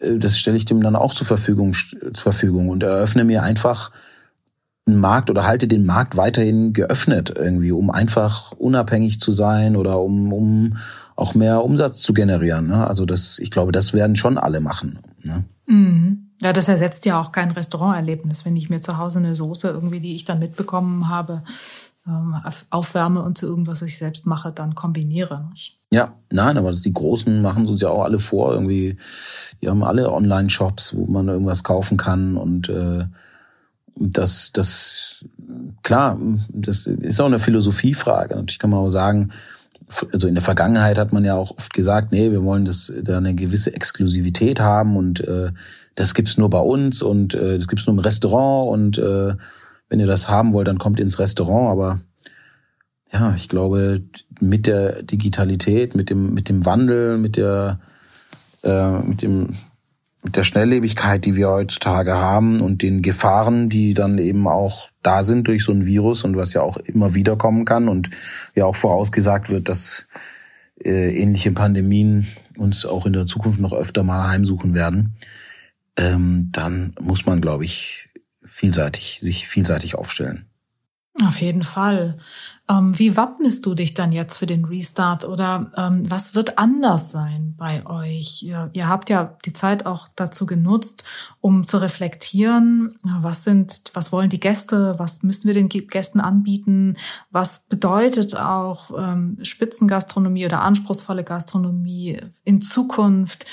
[0.00, 3.92] äh, das stelle ich dem dann auch zur Verfügung zur Verfügung und eröffne mir einfach
[4.86, 10.32] Markt oder halte den Markt weiterhin geöffnet irgendwie, um einfach unabhängig zu sein oder um,
[10.32, 10.76] um
[11.16, 12.66] auch mehr Umsatz zu generieren.
[12.66, 12.86] Ne?
[12.86, 14.98] Also das, ich glaube, das werden schon alle machen.
[15.22, 15.44] Ne?
[15.66, 16.30] Mhm.
[16.42, 20.00] Ja, das ersetzt ja auch kein Restauranterlebnis, wenn ich mir zu Hause eine Soße irgendwie,
[20.00, 21.42] die ich dann mitbekommen habe,
[22.06, 22.36] ähm,
[22.68, 25.48] aufwärme und zu irgendwas, was ich selbst mache, dann kombiniere.
[25.90, 28.52] Ja, nein, aber die Großen machen uns ja auch alle vor.
[28.52, 28.98] Irgendwie,
[29.62, 33.04] die haben alle Online-Shops, wo man irgendwas kaufen kann und äh,
[33.96, 35.24] das, das,
[35.82, 38.34] klar, das ist auch eine Philosophiefrage.
[38.34, 39.30] Natürlich kann man auch sagen,
[40.12, 43.18] also in der Vergangenheit hat man ja auch oft gesagt, nee, wir wollen das, da
[43.18, 45.52] eine gewisse Exklusivität haben und äh,
[45.94, 49.34] das gibt's nur bei uns und äh, das gibt's nur im Restaurant und äh,
[49.88, 51.70] wenn ihr das haben wollt, dann kommt ins Restaurant.
[51.70, 52.00] Aber
[53.12, 54.02] ja, ich glaube,
[54.40, 57.78] mit der Digitalität, mit dem, mit dem Wandel, mit der,
[58.64, 59.50] äh, mit dem
[60.24, 65.46] der Schnelllebigkeit, die wir heutzutage haben und den Gefahren, die dann eben auch da sind
[65.48, 68.10] durch so ein Virus und was ja auch immer wieder kommen kann und
[68.54, 70.06] ja auch vorausgesagt wird, dass
[70.82, 72.26] äh, ähnliche Pandemien
[72.58, 75.14] uns auch in der Zukunft noch öfter mal heimsuchen werden,
[75.96, 78.08] ähm, dann muss man, glaube ich,
[78.42, 80.46] vielseitig, sich vielseitig aufstellen.
[81.22, 82.16] Auf jeden Fall.
[82.68, 87.12] Ähm, wie wappnest du dich dann jetzt für den Restart oder ähm, was wird anders
[87.12, 88.42] sein bei euch?
[88.42, 91.04] Ihr, ihr, habt ja die Zeit auch dazu genutzt,
[91.40, 96.96] um zu reflektieren, was sind, was wollen die Gäste, was müssen wir den Gästen anbieten,
[97.30, 103.46] was bedeutet auch ähm, Spitzengastronomie oder anspruchsvolle Gastronomie in Zukunft?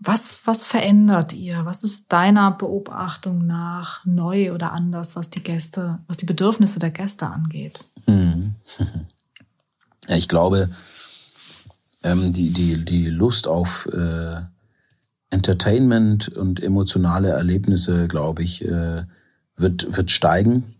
[0.00, 1.64] Was, was verändert ihr?
[1.64, 6.90] Was ist deiner Beobachtung nach neu oder anders, was die Gäste, was die Bedürfnisse der
[6.90, 7.84] Gäste angeht?
[8.06, 8.54] Mhm.
[10.08, 10.70] Ja, ich glaube,
[12.02, 14.40] ähm, die, die, die Lust auf äh,
[15.28, 19.04] Entertainment und emotionale Erlebnisse, glaube ich, äh,
[19.56, 20.74] wird, wird steigen.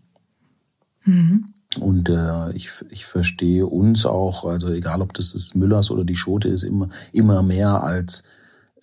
[1.03, 1.53] Mhm.
[1.79, 6.15] Und äh, ich, ich verstehe uns auch, also egal ob das das Müllers oder die
[6.15, 8.23] Schote ist, immer, immer mehr als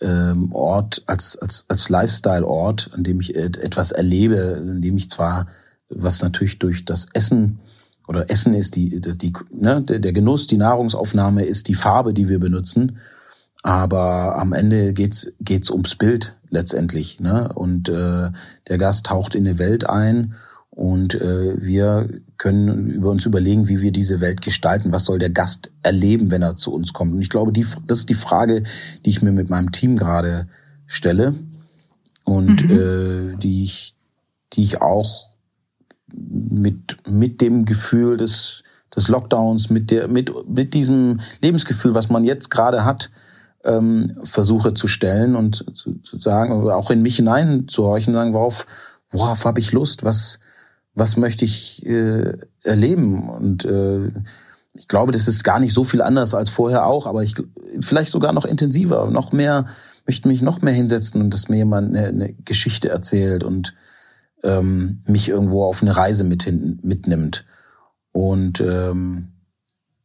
[0.01, 5.47] ähm, Ort, als, als, als Lifestyle-Ort, an dem ich etwas erlebe, in dem ich zwar,
[5.89, 7.61] was natürlich durch das Essen
[8.09, 12.39] oder Essen ist die, die ne, der Genuss, die Nahrungsaufnahme ist die Farbe, die wir
[12.39, 12.99] benutzen.
[13.63, 17.19] Aber am Ende geht's geht's ums Bild letztendlich.
[17.19, 17.53] Ne?
[17.53, 18.31] Und äh,
[18.69, 20.37] der Gast taucht in eine Welt ein
[20.77, 22.07] und äh, wir
[22.37, 24.93] können über uns überlegen, wie wir diese Welt gestalten.
[24.93, 27.15] Was soll der Gast erleben, wenn er zu uns kommt?
[27.15, 28.63] Und ich glaube, die, das ist die Frage,
[29.03, 30.49] die ich mir mit meinem Team gerade
[30.87, 31.35] stelle
[32.25, 33.33] und mhm.
[33.33, 33.95] äh, die ich,
[34.53, 35.31] die ich auch
[36.13, 38.63] mit mit dem Gefühl des
[38.95, 43.11] des Lockdowns, mit der mit mit diesem Lebensgefühl, was man jetzt gerade hat,
[43.65, 48.67] ähm, versuche zu stellen und zu, zu sagen, auch in mich hineinzuhorchen, sagen, worauf
[49.09, 50.39] worauf habe ich Lust, was
[50.97, 52.33] was möchte ich äh,
[52.65, 53.29] erleben?
[53.29, 54.11] Und äh,
[54.75, 57.35] ich glaube, das ist gar nicht so viel anders als vorher auch, aber ich
[57.81, 59.67] vielleicht sogar noch intensiver, noch mehr,
[60.07, 63.75] möchte mich noch mehr hinsetzen und dass mir jemand eine, eine Geschichte erzählt und
[64.43, 67.45] ähm, mich irgendwo auf eine Reise mit hin, mitnimmt.
[68.13, 69.33] Und ähm,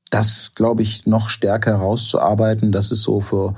[0.09, 3.55] das, glaube ich, noch stärker herauszuarbeiten, das ist so für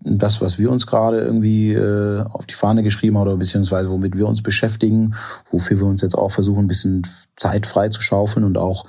[0.00, 4.16] das, was wir uns gerade irgendwie äh, auf die Fahne geschrieben haben oder beziehungsweise womit
[4.16, 5.14] wir uns beschäftigen,
[5.50, 8.86] wofür wir uns jetzt auch versuchen, ein bisschen Zeit frei zu schaufeln und auch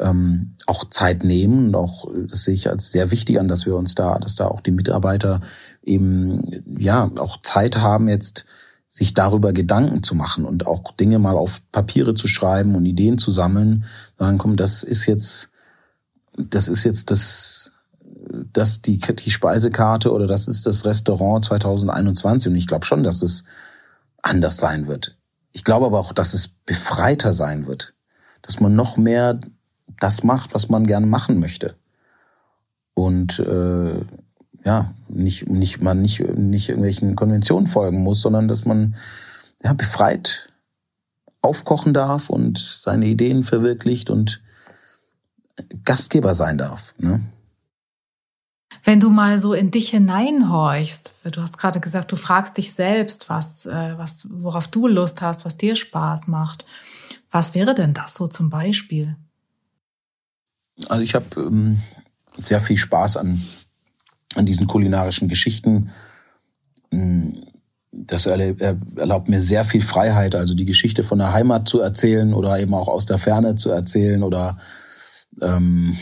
[0.00, 1.66] ähm, auch Zeit nehmen.
[1.66, 4.46] Und auch das sehe ich als sehr wichtig an, dass wir uns da, dass da
[4.46, 5.40] auch die Mitarbeiter
[5.82, 8.44] eben ja auch Zeit haben jetzt
[8.90, 13.18] sich darüber Gedanken zu machen und auch Dinge mal auf Papiere zu schreiben und Ideen
[13.18, 13.86] zu sammeln,
[14.18, 15.50] sagen, komm, das ist jetzt
[16.36, 17.72] das ist jetzt das
[18.54, 23.22] das die, die Speisekarte oder das ist das Restaurant 2021 und ich glaube schon, dass
[23.22, 23.44] es
[24.22, 25.16] anders sein wird.
[25.52, 27.94] Ich glaube aber auch, dass es befreiter sein wird,
[28.42, 29.38] dass man noch mehr
[30.00, 31.76] das macht, was man gerne machen möchte
[32.94, 34.00] und äh,
[34.64, 38.96] ja nicht nicht man nicht nicht irgendwelchen Konventionen folgen muss, sondern dass man
[39.62, 40.48] ja befreit
[41.42, 44.40] aufkochen darf und seine Ideen verwirklicht und
[45.84, 46.94] Gastgeber sein darf.
[46.98, 47.20] Ne?
[48.82, 53.30] Wenn du mal so in dich hineinhorchst, du hast gerade gesagt, du fragst dich selbst,
[53.30, 56.66] was, äh, was, worauf du Lust hast, was dir Spaß macht.
[57.30, 59.16] Was wäre denn das so zum Beispiel?
[60.88, 61.80] Also ich habe ähm,
[62.36, 63.42] sehr viel Spaß an,
[64.34, 65.90] an diesen kulinarischen Geschichten.
[66.90, 67.30] Mm,
[67.92, 72.58] das erlaubt mir sehr viel Freiheit, also die Geschichte von der Heimat zu erzählen oder
[72.58, 74.58] eben auch aus der Ferne zu erzählen oder
[75.40, 75.96] ähm,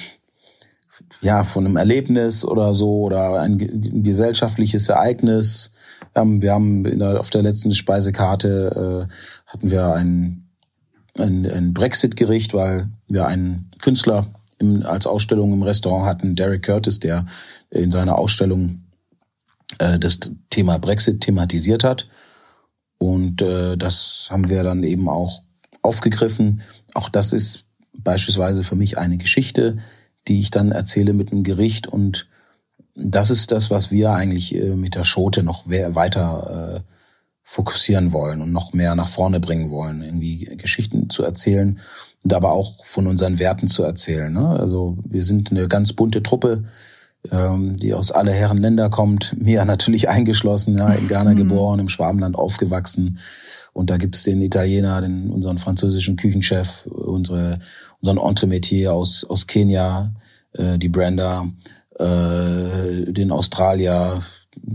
[1.21, 3.59] ja, von einem Erlebnis oder so oder ein
[4.03, 5.73] gesellschaftliches Ereignis.
[6.15, 9.13] Ähm, wir haben der, auf der letzten Speisekarte äh,
[9.47, 10.49] hatten wir ein,
[11.19, 14.27] ein, ein Brexit-Gericht, weil wir einen Künstler
[14.59, 17.27] im, als Ausstellung im Restaurant hatten, Derek Curtis, der
[17.71, 18.85] in seiner Ausstellung
[19.79, 20.19] äh, das
[20.51, 22.09] Thema Brexit thematisiert hat.
[22.99, 25.43] Und äh, das haben wir dann eben auch
[25.83, 26.63] aufgegriffen.
[26.95, 27.65] Auch das ist
[27.95, 29.79] beispielsweise für mich eine Geschichte,
[30.29, 31.87] die ich dann erzähle mit einem Gericht.
[31.87, 32.27] Und
[32.95, 36.93] das ist das, was wir eigentlich äh, mit der Schote noch weiter äh,
[37.45, 41.81] fokussieren wollen und noch mehr nach vorne bringen wollen, irgendwie Geschichten zu erzählen
[42.23, 44.33] und aber auch von unseren Werten zu erzählen.
[44.33, 44.49] Ne?
[44.49, 46.65] Also wir sind eine ganz bunte Truppe,
[47.31, 51.37] ähm, die aus alle Herren Länder kommt, mir natürlich eingeschlossen, ja, in Ghana mhm.
[51.37, 53.19] geboren, im Schwabenland aufgewachsen.
[53.73, 57.61] Und da gibt's den Italiener, den unseren französischen Küchenchef, unsere
[58.03, 60.13] unseren Entremetier aus, aus Kenia,
[60.53, 61.49] äh, die Brenda,
[61.99, 64.23] äh, den Australier,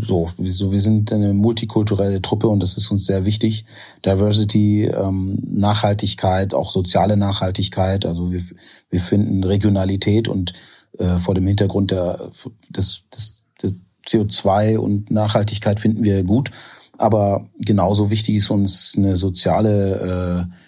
[0.02, 3.66] so, so, wir sind eine multikulturelle Truppe und das ist uns sehr wichtig.
[4.06, 8.06] Diversity, ähm, Nachhaltigkeit, auch soziale Nachhaltigkeit.
[8.06, 8.42] Also wir,
[8.90, 10.54] wir finden Regionalität und
[10.98, 12.32] äh, vor dem Hintergrund der,
[12.70, 13.76] des, des, des
[14.08, 16.50] CO2 und Nachhaltigkeit finden wir gut.
[16.98, 20.67] Aber genauso wichtig ist uns eine soziale äh,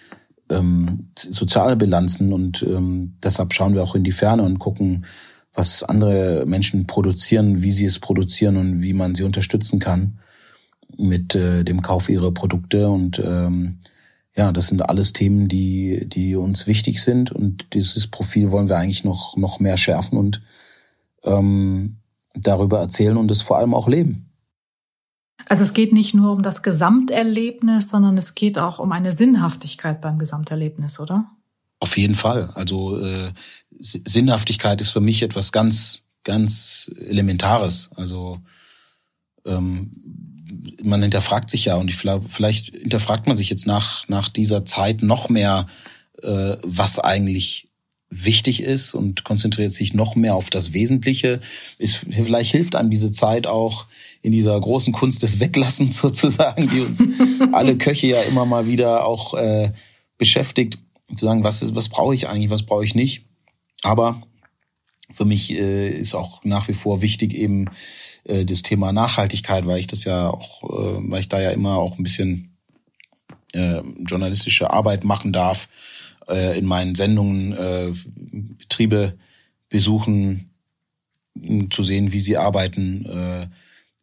[0.50, 5.06] ähm, soziale Bilanzen und ähm, deshalb schauen wir auch in die Ferne und gucken,
[5.54, 10.18] was andere Menschen produzieren, wie sie es produzieren und wie man sie unterstützen kann
[10.96, 13.78] mit äh, dem Kauf ihrer Produkte und ähm,
[14.36, 18.76] ja, das sind alles Themen, die die uns wichtig sind und dieses Profil wollen wir
[18.76, 20.42] eigentlich noch noch mehr schärfen und
[21.24, 21.96] ähm,
[22.34, 24.29] darüber erzählen und es vor allem auch leben.
[25.48, 30.00] Also es geht nicht nur um das Gesamterlebnis, sondern es geht auch um eine Sinnhaftigkeit
[30.00, 31.30] beim Gesamterlebnis, oder?
[31.80, 32.50] Auf jeden Fall.
[32.54, 33.32] Also äh,
[33.80, 37.90] Sinnhaftigkeit ist für mich etwas ganz, ganz Elementares.
[37.96, 38.40] Also
[39.46, 39.90] ähm,
[40.82, 45.02] man hinterfragt sich ja und ich, vielleicht hinterfragt man sich jetzt nach, nach dieser Zeit
[45.02, 45.66] noch mehr,
[46.22, 47.68] äh, was eigentlich
[48.10, 51.40] wichtig ist und konzentriert sich noch mehr auf das Wesentliche.
[51.78, 53.86] Ist, vielleicht hilft einem diese Zeit auch
[54.22, 57.06] in dieser großen Kunst des Weglassens sozusagen, die uns
[57.52, 59.72] alle Köche ja immer mal wieder auch äh,
[60.18, 60.78] beschäftigt,
[61.16, 63.24] zu sagen, was, ist, was brauche ich eigentlich, was brauche ich nicht.
[63.82, 64.22] Aber
[65.10, 67.66] für mich äh, ist auch nach wie vor wichtig eben
[68.24, 71.76] äh, das Thema Nachhaltigkeit, weil ich das ja auch, äh, weil ich da ja immer
[71.76, 72.56] auch ein bisschen
[73.52, 75.68] äh, journalistische Arbeit machen darf,
[76.28, 77.92] äh, in meinen Sendungen äh,
[78.58, 79.18] Betriebe
[79.68, 80.50] besuchen,
[81.70, 83.46] zu sehen, wie sie arbeiten, äh,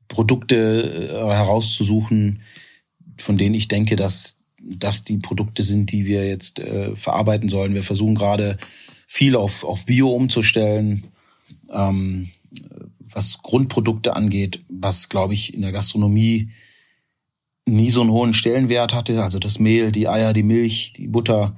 [0.07, 2.41] Produkte äh, herauszusuchen,
[3.17, 7.73] von denen ich denke, dass das die Produkte sind, die wir jetzt äh, verarbeiten sollen.
[7.73, 8.57] Wir versuchen gerade
[9.05, 11.05] viel auf, auf Bio umzustellen.
[11.71, 12.29] Ähm,
[13.11, 16.51] was Grundprodukte angeht, was, glaube ich, in der Gastronomie
[17.65, 19.23] nie so einen hohen Stellenwert hatte.
[19.23, 21.57] Also das Mehl, die Eier, die Milch, die Butter.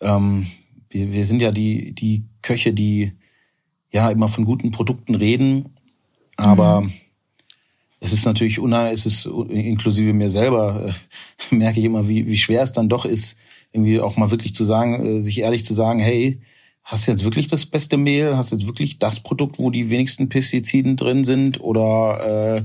[0.00, 0.46] Ähm,
[0.88, 3.12] wir, wir sind ja die, die Köche, die
[3.90, 5.76] ja immer von guten Produkten reden,
[6.36, 6.92] aber mhm.
[8.04, 10.92] Es ist natürlich unheimlich, es ist inklusive mir selber,
[11.50, 13.36] äh, merke ich immer, wie, wie schwer es dann doch ist,
[13.72, 16.38] irgendwie auch mal wirklich zu sagen, äh, sich ehrlich zu sagen, hey,
[16.82, 18.36] hast du jetzt wirklich das beste Mehl?
[18.36, 21.62] Hast du jetzt wirklich das Produkt, wo die wenigsten Pestiziden drin sind?
[21.62, 22.64] Oder äh,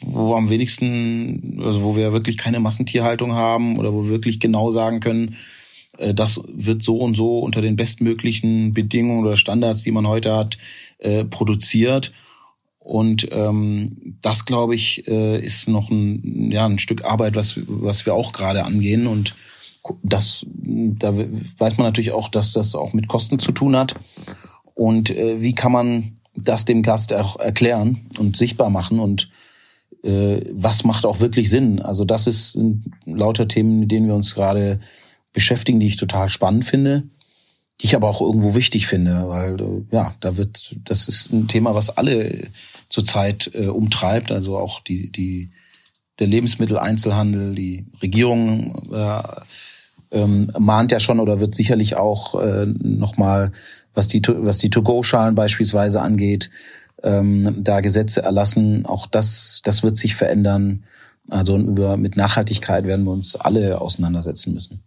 [0.00, 4.70] wo am wenigsten, also wo wir wirklich keine Massentierhaltung haben oder wo wir wirklich genau
[4.70, 5.36] sagen können,
[5.98, 10.34] äh, das wird so und so unter den bestmöglichen Bedingungen oder Standards, die man heute
[10.34, 10.56] hat,
[10.96, 12.10] äh, produziert.
[12.88, 18.06] Und ähm, das, glaube ich, äh, ist noch ein, ja, ein Stück Arbeit, was, was
[18.06, 19.06] wir auch gerade angehen.
[19.06, 19.34] Und
[20.02, 23.94] das, da weiß man natürlich auch, dass das auch mit Kosten zu tun hat.
[24.72, 29.28] Und äh, wie kann man das dem Gast auch erklären und sichtbar machen und
[30.02, 31.82] äh, was macht auch wirklich Sinn?
[31.82, 34.80] Also das ist sind lauter Themen, mit denen wir uns gerade
[35.34, 37.02] beschäftigen, die ich total spannend finde,
[37.82, 41.48] die ich aber auch irgendwo wichtig finde, weil äh, ja, da wird, das ist ein
[41.48, 42.48] Thema, was alle
[42.88, 45.50] zurzeit äh, umtreibt, also auch die die
[46.18, 49.22] der Lebensmitteleinzelhandel, die Regierung äh,
[50.10, 53.52] ähm, mahnt ja schon oder wird sicherlich auch äh, nochmal,
[53.94, 56.50] was die, was die To-Go-Schalen beispielsweise angeht,
[57.02, 58.86] ähm, da Gesetze erlassen.
[58.86, 60.84] Auch das, das wird sich verändern.
[61.28, 64.82] Also über, mit Nachhaltigkeit werden wir uns alle auseinandersetzen müssen.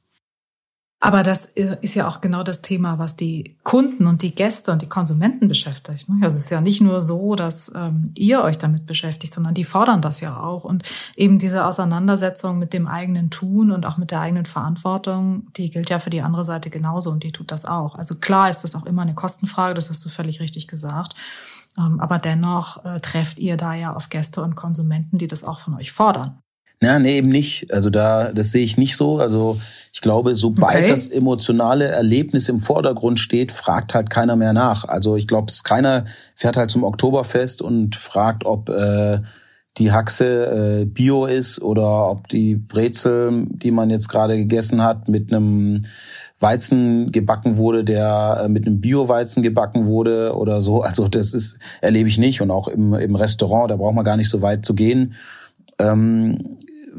[1.04, 4.84] Aber das ist ja auch genau das Thema, was die Kunden und die Gäste und
[4.84, 6.08] die Konsumenten beschäftigt.
[6.08, 6.20] Ne?
[6.22, 9.64] Also es ist ja nicht nur so, dass ähm, ihr euch damit beschäftigt, sondern die
[9.64, 10.64] fordern das ja auch.
[10.64, 10.84] Und
[11.16, 15.90] eben diese Auseinandersetzung mit dem eigenen Tun und auch mit der eigenen Verantwortung, die gilt
[15.90, 17.96] ja für die andere Seite genauso und die tut das auch.
[17.96, 21.16] Also klar ist das auch immer eine Kostenfrage, das hast du völlig richtig gesagt.
[21.80, 25.58] Ähm, aber dennoch äh, trefft ihr da ja auf Gäste und Konsumenten, die das auch
[25.58, 26.44] von euch fordern.
[26.84, 27.72] Ja, nee, eben nicht.
[27.72, 29.20] Also da, das sehe ich nicht so.
[29.20, 29.60] Also
[29.94, 30.90] ich glaube, sobald okay.
[30.90, 34.86] das emotionale Erlebnis im Vordergrund steht, fragt halt keiner mehr nach.
[34.86, 36.06] Also ich glaube, es keiner
[36.36, 39.20] fährt halt zum Oktoberfest und fragt, ob äh,
[39.78, 45.08] die Haxe äh, Bio ist oder ob die Brezel, die man jetzt gerade gegessen hat,
[45.08, 45.82] mit einem
[46.40, 50.84] Weizen gebacken wurde, der äh, mit einem Bio-Weizen gebacken wurde oder so.
[50.92, 54.18] Also das ist erlebe ich nicht und auch im, im Restaurant, da braucht man gar
[54.18, 55.14] nicht so weit zu gehen.
[55.80, 56.58] Ähm,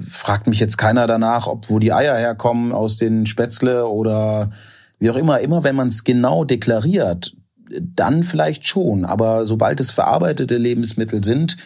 [0.08, 4.50] fragt mich jetzt keiner danach, ob wo die Eier herkommen aus den Spätzle oder
[4.98, 5.40] wie auch immer.
[5.40, 7.34] Immer wenn man es genau deklariert,
[7.80, 9.04] dann vielleicht schon.
[9.04, 11.56] Aber sobald es verarbeitete Lebensmittel sind,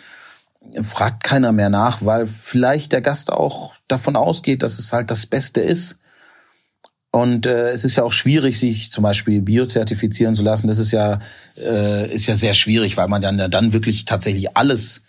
[0.82, 5.26] fragt keiner mehr nach, weil vielleicht der Gast auch davon ausgeht, dass es halt das
[5.26, 5.98] Beste ist.
[7.10, 10.66] Und äh, es ist ja auch schwierig, sich zum Beispiel biozertifizieren zu lassen.
[10.66, 11.20] Das ist ja
[11.56, 15.02] äh, ist ja sehr schwierig, weil man dann dann wirklich tatsächlich alles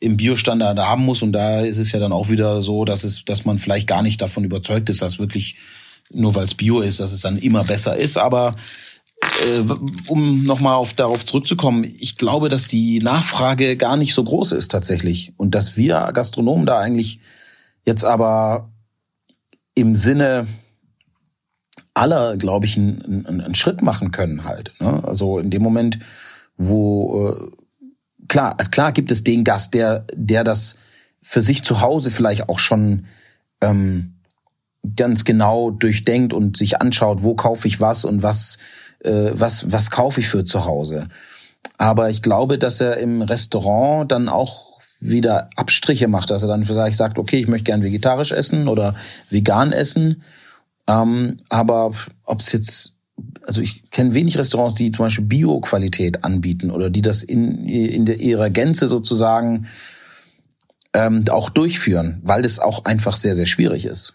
[0.00, 1.22] im Biostandard haben muss.
[1.22, 4.02] Und da ist es ja dann auch wieder so, dass es, dass man vielleicht gar
[4.02, 5.56] nicht davon überzeugt ist, dass wirklich
[6.10, 8.16] nur weil es Bio ist, dass es dann immer besser ist.
[8.16, 8.54] Aber
[9.44, 9.64] äh,
[10.06, 14.70] um nochmal auf, darauf zurückzukommen, ich glaube, dass die Nachfrage gar nicht so groß ist
[14.70, 15.32] tatsächlich.
[15.36, 17.20] Und dass wir Gastronomen da eigentlich
[17.84, 18.70] jetzt aber
[19.74, 20.46] im Sinne
[21.94, 24.72] aller, glaube ich, einen, einen, einen Schritt machen können halt.
[24.80, 25.02] Ne?
[25.04, 25.98] Also in dem Moment,
[26.56, 27.57] wo äh,
[28.28, 30.76] klar, also klar gibt es den Gast, der, der das
[31.22, 33.06] für sich zu Hause vielleicht auch schon
[33.60, 34.14] ähm,
[34.96, 38.58] ganz genau durchdenkt und sich anschaut, wo kaufe ich was und was,
[39.00, 41.08] äh, was, was kaufe ich für zu Hause.
[41.76, 46.64] Aber ich glaube, dass er im Restaurant dann auch wieder Abstriche macht, dass er dann
[46.64, 48.94] vielleicht sagt, okay, ich möchte gern vegetarisch essen oder
[49.30, 50.22] vegan essen.
[50.86, 51.92] Ähm, aber
[52.24, 52.94] ob es jetzt
[53.46, 58.06] also ich kenne wenig Restaurants, die zum Beispiel Bio-Qualität anbieten oder die das in, in
[58.06, 59.66] der, ihrer Gänze sozusagen
[60.92, 64.14] ähm, auch durchführen, weil das auch einfach sehr, sehr schwierig ist.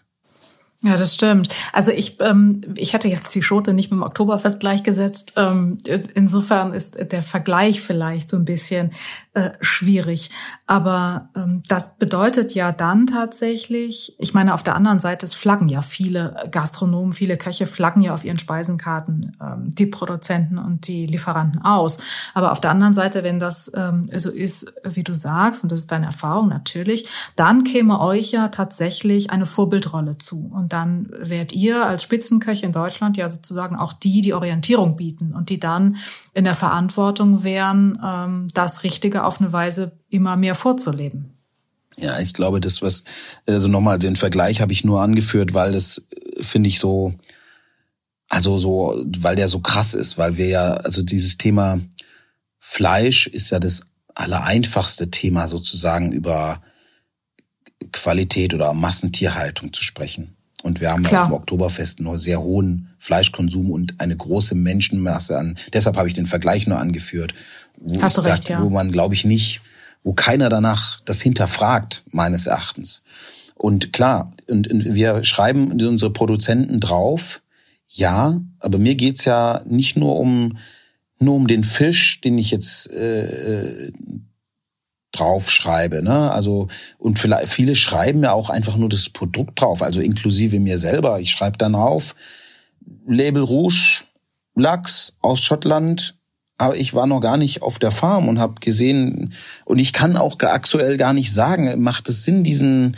[0.84, 1.48] Ja, das stimmt.
[1.72, 5.32] Also ich, ähm, ich hätte jetzt die Schote nicht mit dem Oktoberfest gleichgesetzt.
[5.36, 5.78] Ähm,
[6.14, 8.92] insofern ist der Vergleich vielleicht so ein bisschen
[9.32, 10.30] äh, schwierig.
[10.66, 15.68] Aber ähm, das bedeutet ja dann tatsächlich, ich meine, auf der anderen Seite, es flaggen
[15.68, 21.04] ja viele Gastronomen, viele Köche flaggen ja auf ihren Speisenkarten ähm, die Produzenten und die
[21.06, 21.98] Lieferanten aus.
[22.32, 25.80] Aber auf der anderen Seite, wenn das ähm, so ist, wie du sagst, und das
[25.80, 30.50] ist deine Erfahrung natürlich, dann käme euch ja tatsächlich eine Vorbildrolle zu.
[30.50, 35.34] Und dann werdet ihr als Spitzenköche in Deutschland ja sozusagen auch die, die Orientierung bieten
[35.34, 35.96] und die dann
[36.34, 41.30] in der Verantwortung wären, ähm, das Richtige auf eine Weise immer mehr vorzuleben.
[41.96, 43.04] Ja, ich glaube, das was
[43.46, 46.02] also nochmal den Vergleich habe ich nur angeführt, weil das
[46.36, 47.14] äh, finde ich so
[48.28, 51.78] also so weil der so krass ist, weil wir ja also dieses Thema
[52.58, 53.82] Fleisch ist ja das
[54.14, 56.62] allereinfachste Thema sozusagen über
[57.92, 60.36] Qualität oder Massentierhaltung zu sprechen.
[60.64, 61.24] Und wir haben Klar.
[61.24, 65.58] auch im Oktoberfest einen sehr hohen Fleischkonsum und eine große Menschenmasse an.
[65.74, 67.34] Deshalb habe ich den Vergleich nur angeführt.
[67.76, 68.62] Wo Hast du recht, ja.
[68.62, 69.60] Wo man, glaube ich, nicht,
[70.04, 73.02] wo keiner danach das hinterfragt, meines Erachtens.
[73.56, 77.42] Und klar, und, und wir schreiben unsere Produzenten drauf,
[77.86, 80.56] ja, aber mir geht's ja nicht nur um
[81.18, 83.92] nur um den Fisch, den ich jetzt äh, äh
[85.18, 86.02] draufschreibe.
[86.02, 86.30] Ne?
[86.30, 90.78] Also und vielleicht viele schreiben ja auch einfach nur das Produkt drauf, also inklusive mir
[90.78, 91.20] selber.
[91.20, 92.14] Ich schreibe dann drauf
[93.06, 94.04] Label Rouge,
[94.54, 96.16] Lachs aus Schottland.
[96.56, 99.32] Aber ich war noch gar nicht auf der Farm und habe gesehen,
[99.64, 102.96] und ich kann auch aktuell gar nicht sagen, macht es Sinn, diesen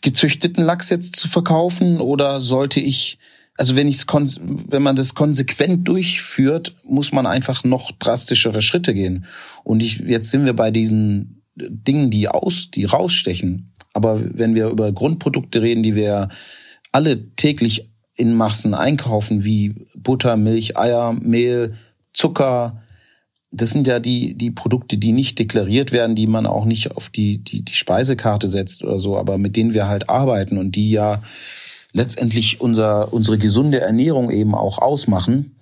[0.00, 3.18] gezüchteten Lachs jetzt zu verkaufen oder sollte ich
[3.58, 9.26] also wenn ich wenn man das konsequent durchführt, muss man einfach noch drastischere Schritte gehen.
[9.64, 13.72] Und ich, jetzt sind wir bei diesen Dingen, die aus, die rausstechen.
[13.92, 16.28] Aber wenn wir über Grundprodukte reden, die wir
[16.92, 21.74] alle täglich in Massen einkaufen, wie Butter, Milch, Eier, Mehl,
[22.12, 22.82] Zucker,
[23.50, 27.08] das sind ja die, die Produkte, die nicht deklariert werden, die man auch nicht auf
[27.08, 30.90] die, die, die Speisekarte setzt oder so, aber mit denen wir halt arbeiten und die
[30.90, 31.22] ja
[31.92, 35.56] letztendlich unser, unsere gesunde Ernährung eben auch ausmachen,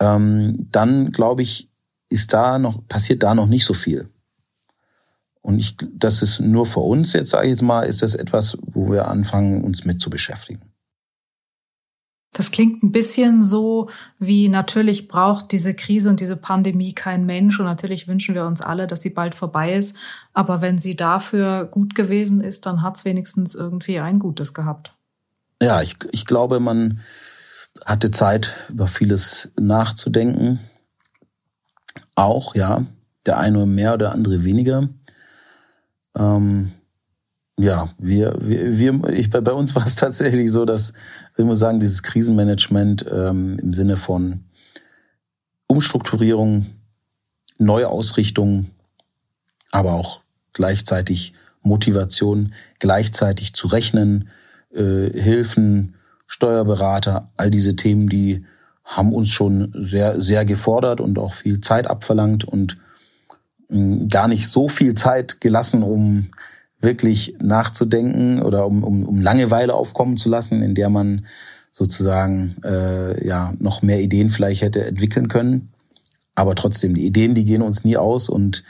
[0.00, 1.68] ähm, dann glaube ich,
[2.08, 4.08] ist da noch, passiert da noch nicht so viel.
[5.40, 8.56] Und ich, das ist nur für uns jetzt, sage ich jetzt mal, ist das etwas,
[8.62, 10.72] wo wir anfangen, uns mit zu beschäftigen.
[12.34, 17.58] Das klingt ein bisschen so, wie natürlich braucht diese Krise und diese Pandemie kein Mensch.
[17.58, 19.98] Und natürlich wünschen wir uns alle, dass sie bald vorbei ist.
[20.32, 24.96] Aber wenn sie dafür gut gewesen ist, dann hat es wenigstens irgendwie ein Gutes gehabt
[25.62, 27.00] ja, ich, ich glaube, man
[27.86, 30.60] hatte Zeit, über vieles nachzudenken.
[32.14, 32.84] Auch, ja,
[33.26, 34.88] der eine mehr, der andere weniger.
[36.16, 36.72] Ähm,
[37.58, 40.92] ja, wir, wir, wir ich, bei uns war es tatsächlich so, dass,
[41.36, 44.44] ich muss sagen, dieses Krisenmanagement ähm, im Sinne von
[45.68, 46.66] Umstrukturierung,
[47.58, 48.70] Neuausrichtung,
[49.70, 50.20] aber auch
[50.52, 54.28] gleichzeitig Motivation, gleichzeitig zu rechnen,
[54.74, 55.94] äh, Hilfen,
[56.26, 58.44] Steuerberater, all diese Themen, die
[58.84, 62.78] haben uns schon sehr, sehr gefordert und auch viel Zeit abverlangt und
[63.68, 66.30] mh, hm, gar nicht so viel Zeit gelassen, um
[66.80, 71.26] wirklich nachzudenken oder um, um, um Langeweile aufkommen zu lassen, in der man
[71.70, 75.70] sozusagen äh, ja noch mehr Ideen vielleicht hätte entwickeln können.
[76.34, 78.64] Aber trotzdem, die Ideen, die gehen uns nie aus und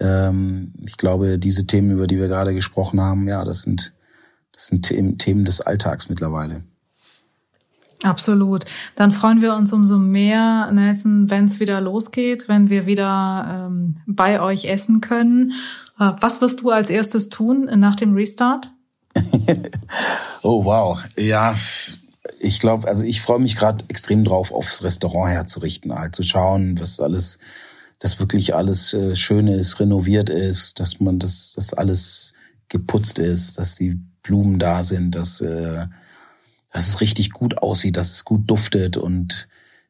[0.00, 3.92] ähm, ich glaube, diese Themen, über die wir gerade gesprochen haben, ja, das sind
[4.52, 6.62] das sind Themen des Alltags mittlerweile.
[8.02, 8.64] Absolut.
[8.96, 13.94] Dann freuen wir uns umso mehr, Nelson, wenn es wieder losgeht, wenn wir wieder ähm,
[14.06, 15.52] bei euch essen können.
[15.98, 18.72] Äh, was wirst du als erstes tun nach dem Restart?
[20.42, 21.54] oh wow, ja,
[22.40, 26.80] ich glaube, also ich freue mich gerade extrem drauf, aufs Restaurant herzurichten, halt zu schauen,
[26.80, 27.38] was alles,
[27.98, 32.32] dass wirklich alles äh, schön ist, renoviert ist, dass man das, das alles
[32.68, 35.86] geputzt ist, dass die Blumen da sind, dass, äh,
[36.72, 39.48] dass es richtig gut aussieht, dass es gut duftet und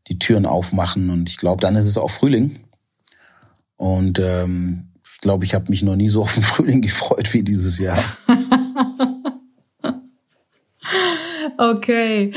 [0.09, 1.11] die Türen aufmachen.
[1.11, 2.61] Und ich glaube, dann ist es auch Frühling.
[3.77, 7.43] Und ähm, ich glaube, ich habe mich noch nie so auf den Frühling gefreut wie
[7.43, 8.03] dieses Jahr.
[11.59, 12.33] okay.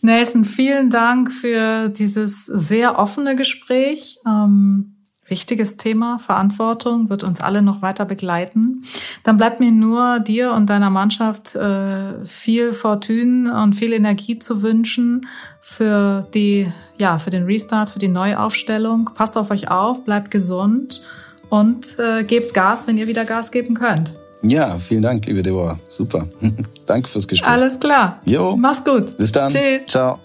[0.00, 4.18] Nelson, vielen Dank für dieses sehr offene Gespräch.
[4.26, 4.97] Ähm
[5.28, 8.82] Wichtiges Thema, Verantwortung, wird uns alle noch weiter begleiten.
[9.24, 14.62] Dann bleibt mir nur dir und deiner Mannschaft äh, viel Fortune und viel Energie zu
[14.62, 15.26] wünschen
[15.60, 19.10] für die, ja, für den Restart, für die Neuaufstellung.
[19.14, 21.02] Passt auf euch auf, bleibt gesund
[21.50, 24.14] und äh, gebt Gas, wenn ihr wieder Gas geben könnt.
[24.42, 25.78] Ja, vielen Dank, liebe Deborah.
[25.88, 26.28] Super.
[26.86, 27.50] Danke fürs Gespräch.
[27.50, 28.20] Alles klar.
[28.24, 28.56] Jo.
[28.56, 29.16] Mach's gut.
[29.18, 29.50] Bis dann.
[29.50, 29.86] Tschüss.
[29.88, 30.20] Ciao.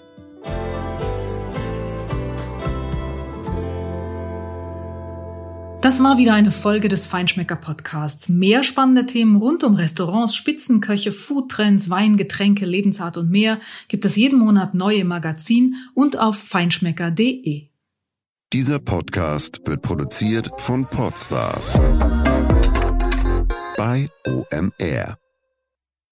[5.83, 8.29] Das war wieder eine Folge des Feinschmecker Podcasts.
[8.29, 13.59] Mehr spannende Themen rund um Restaurants, Spitzenköche, Foodtrends, Wein, Getränke, Lebensart und mehr
[13.89, 17.67] gibt es jeden Monat neu im Magazin und auf feinschmecker.de.
[18.53, 21.77] Dieser Podcast wird produziert von Podstars
[23.75, 25.17] bei OMR.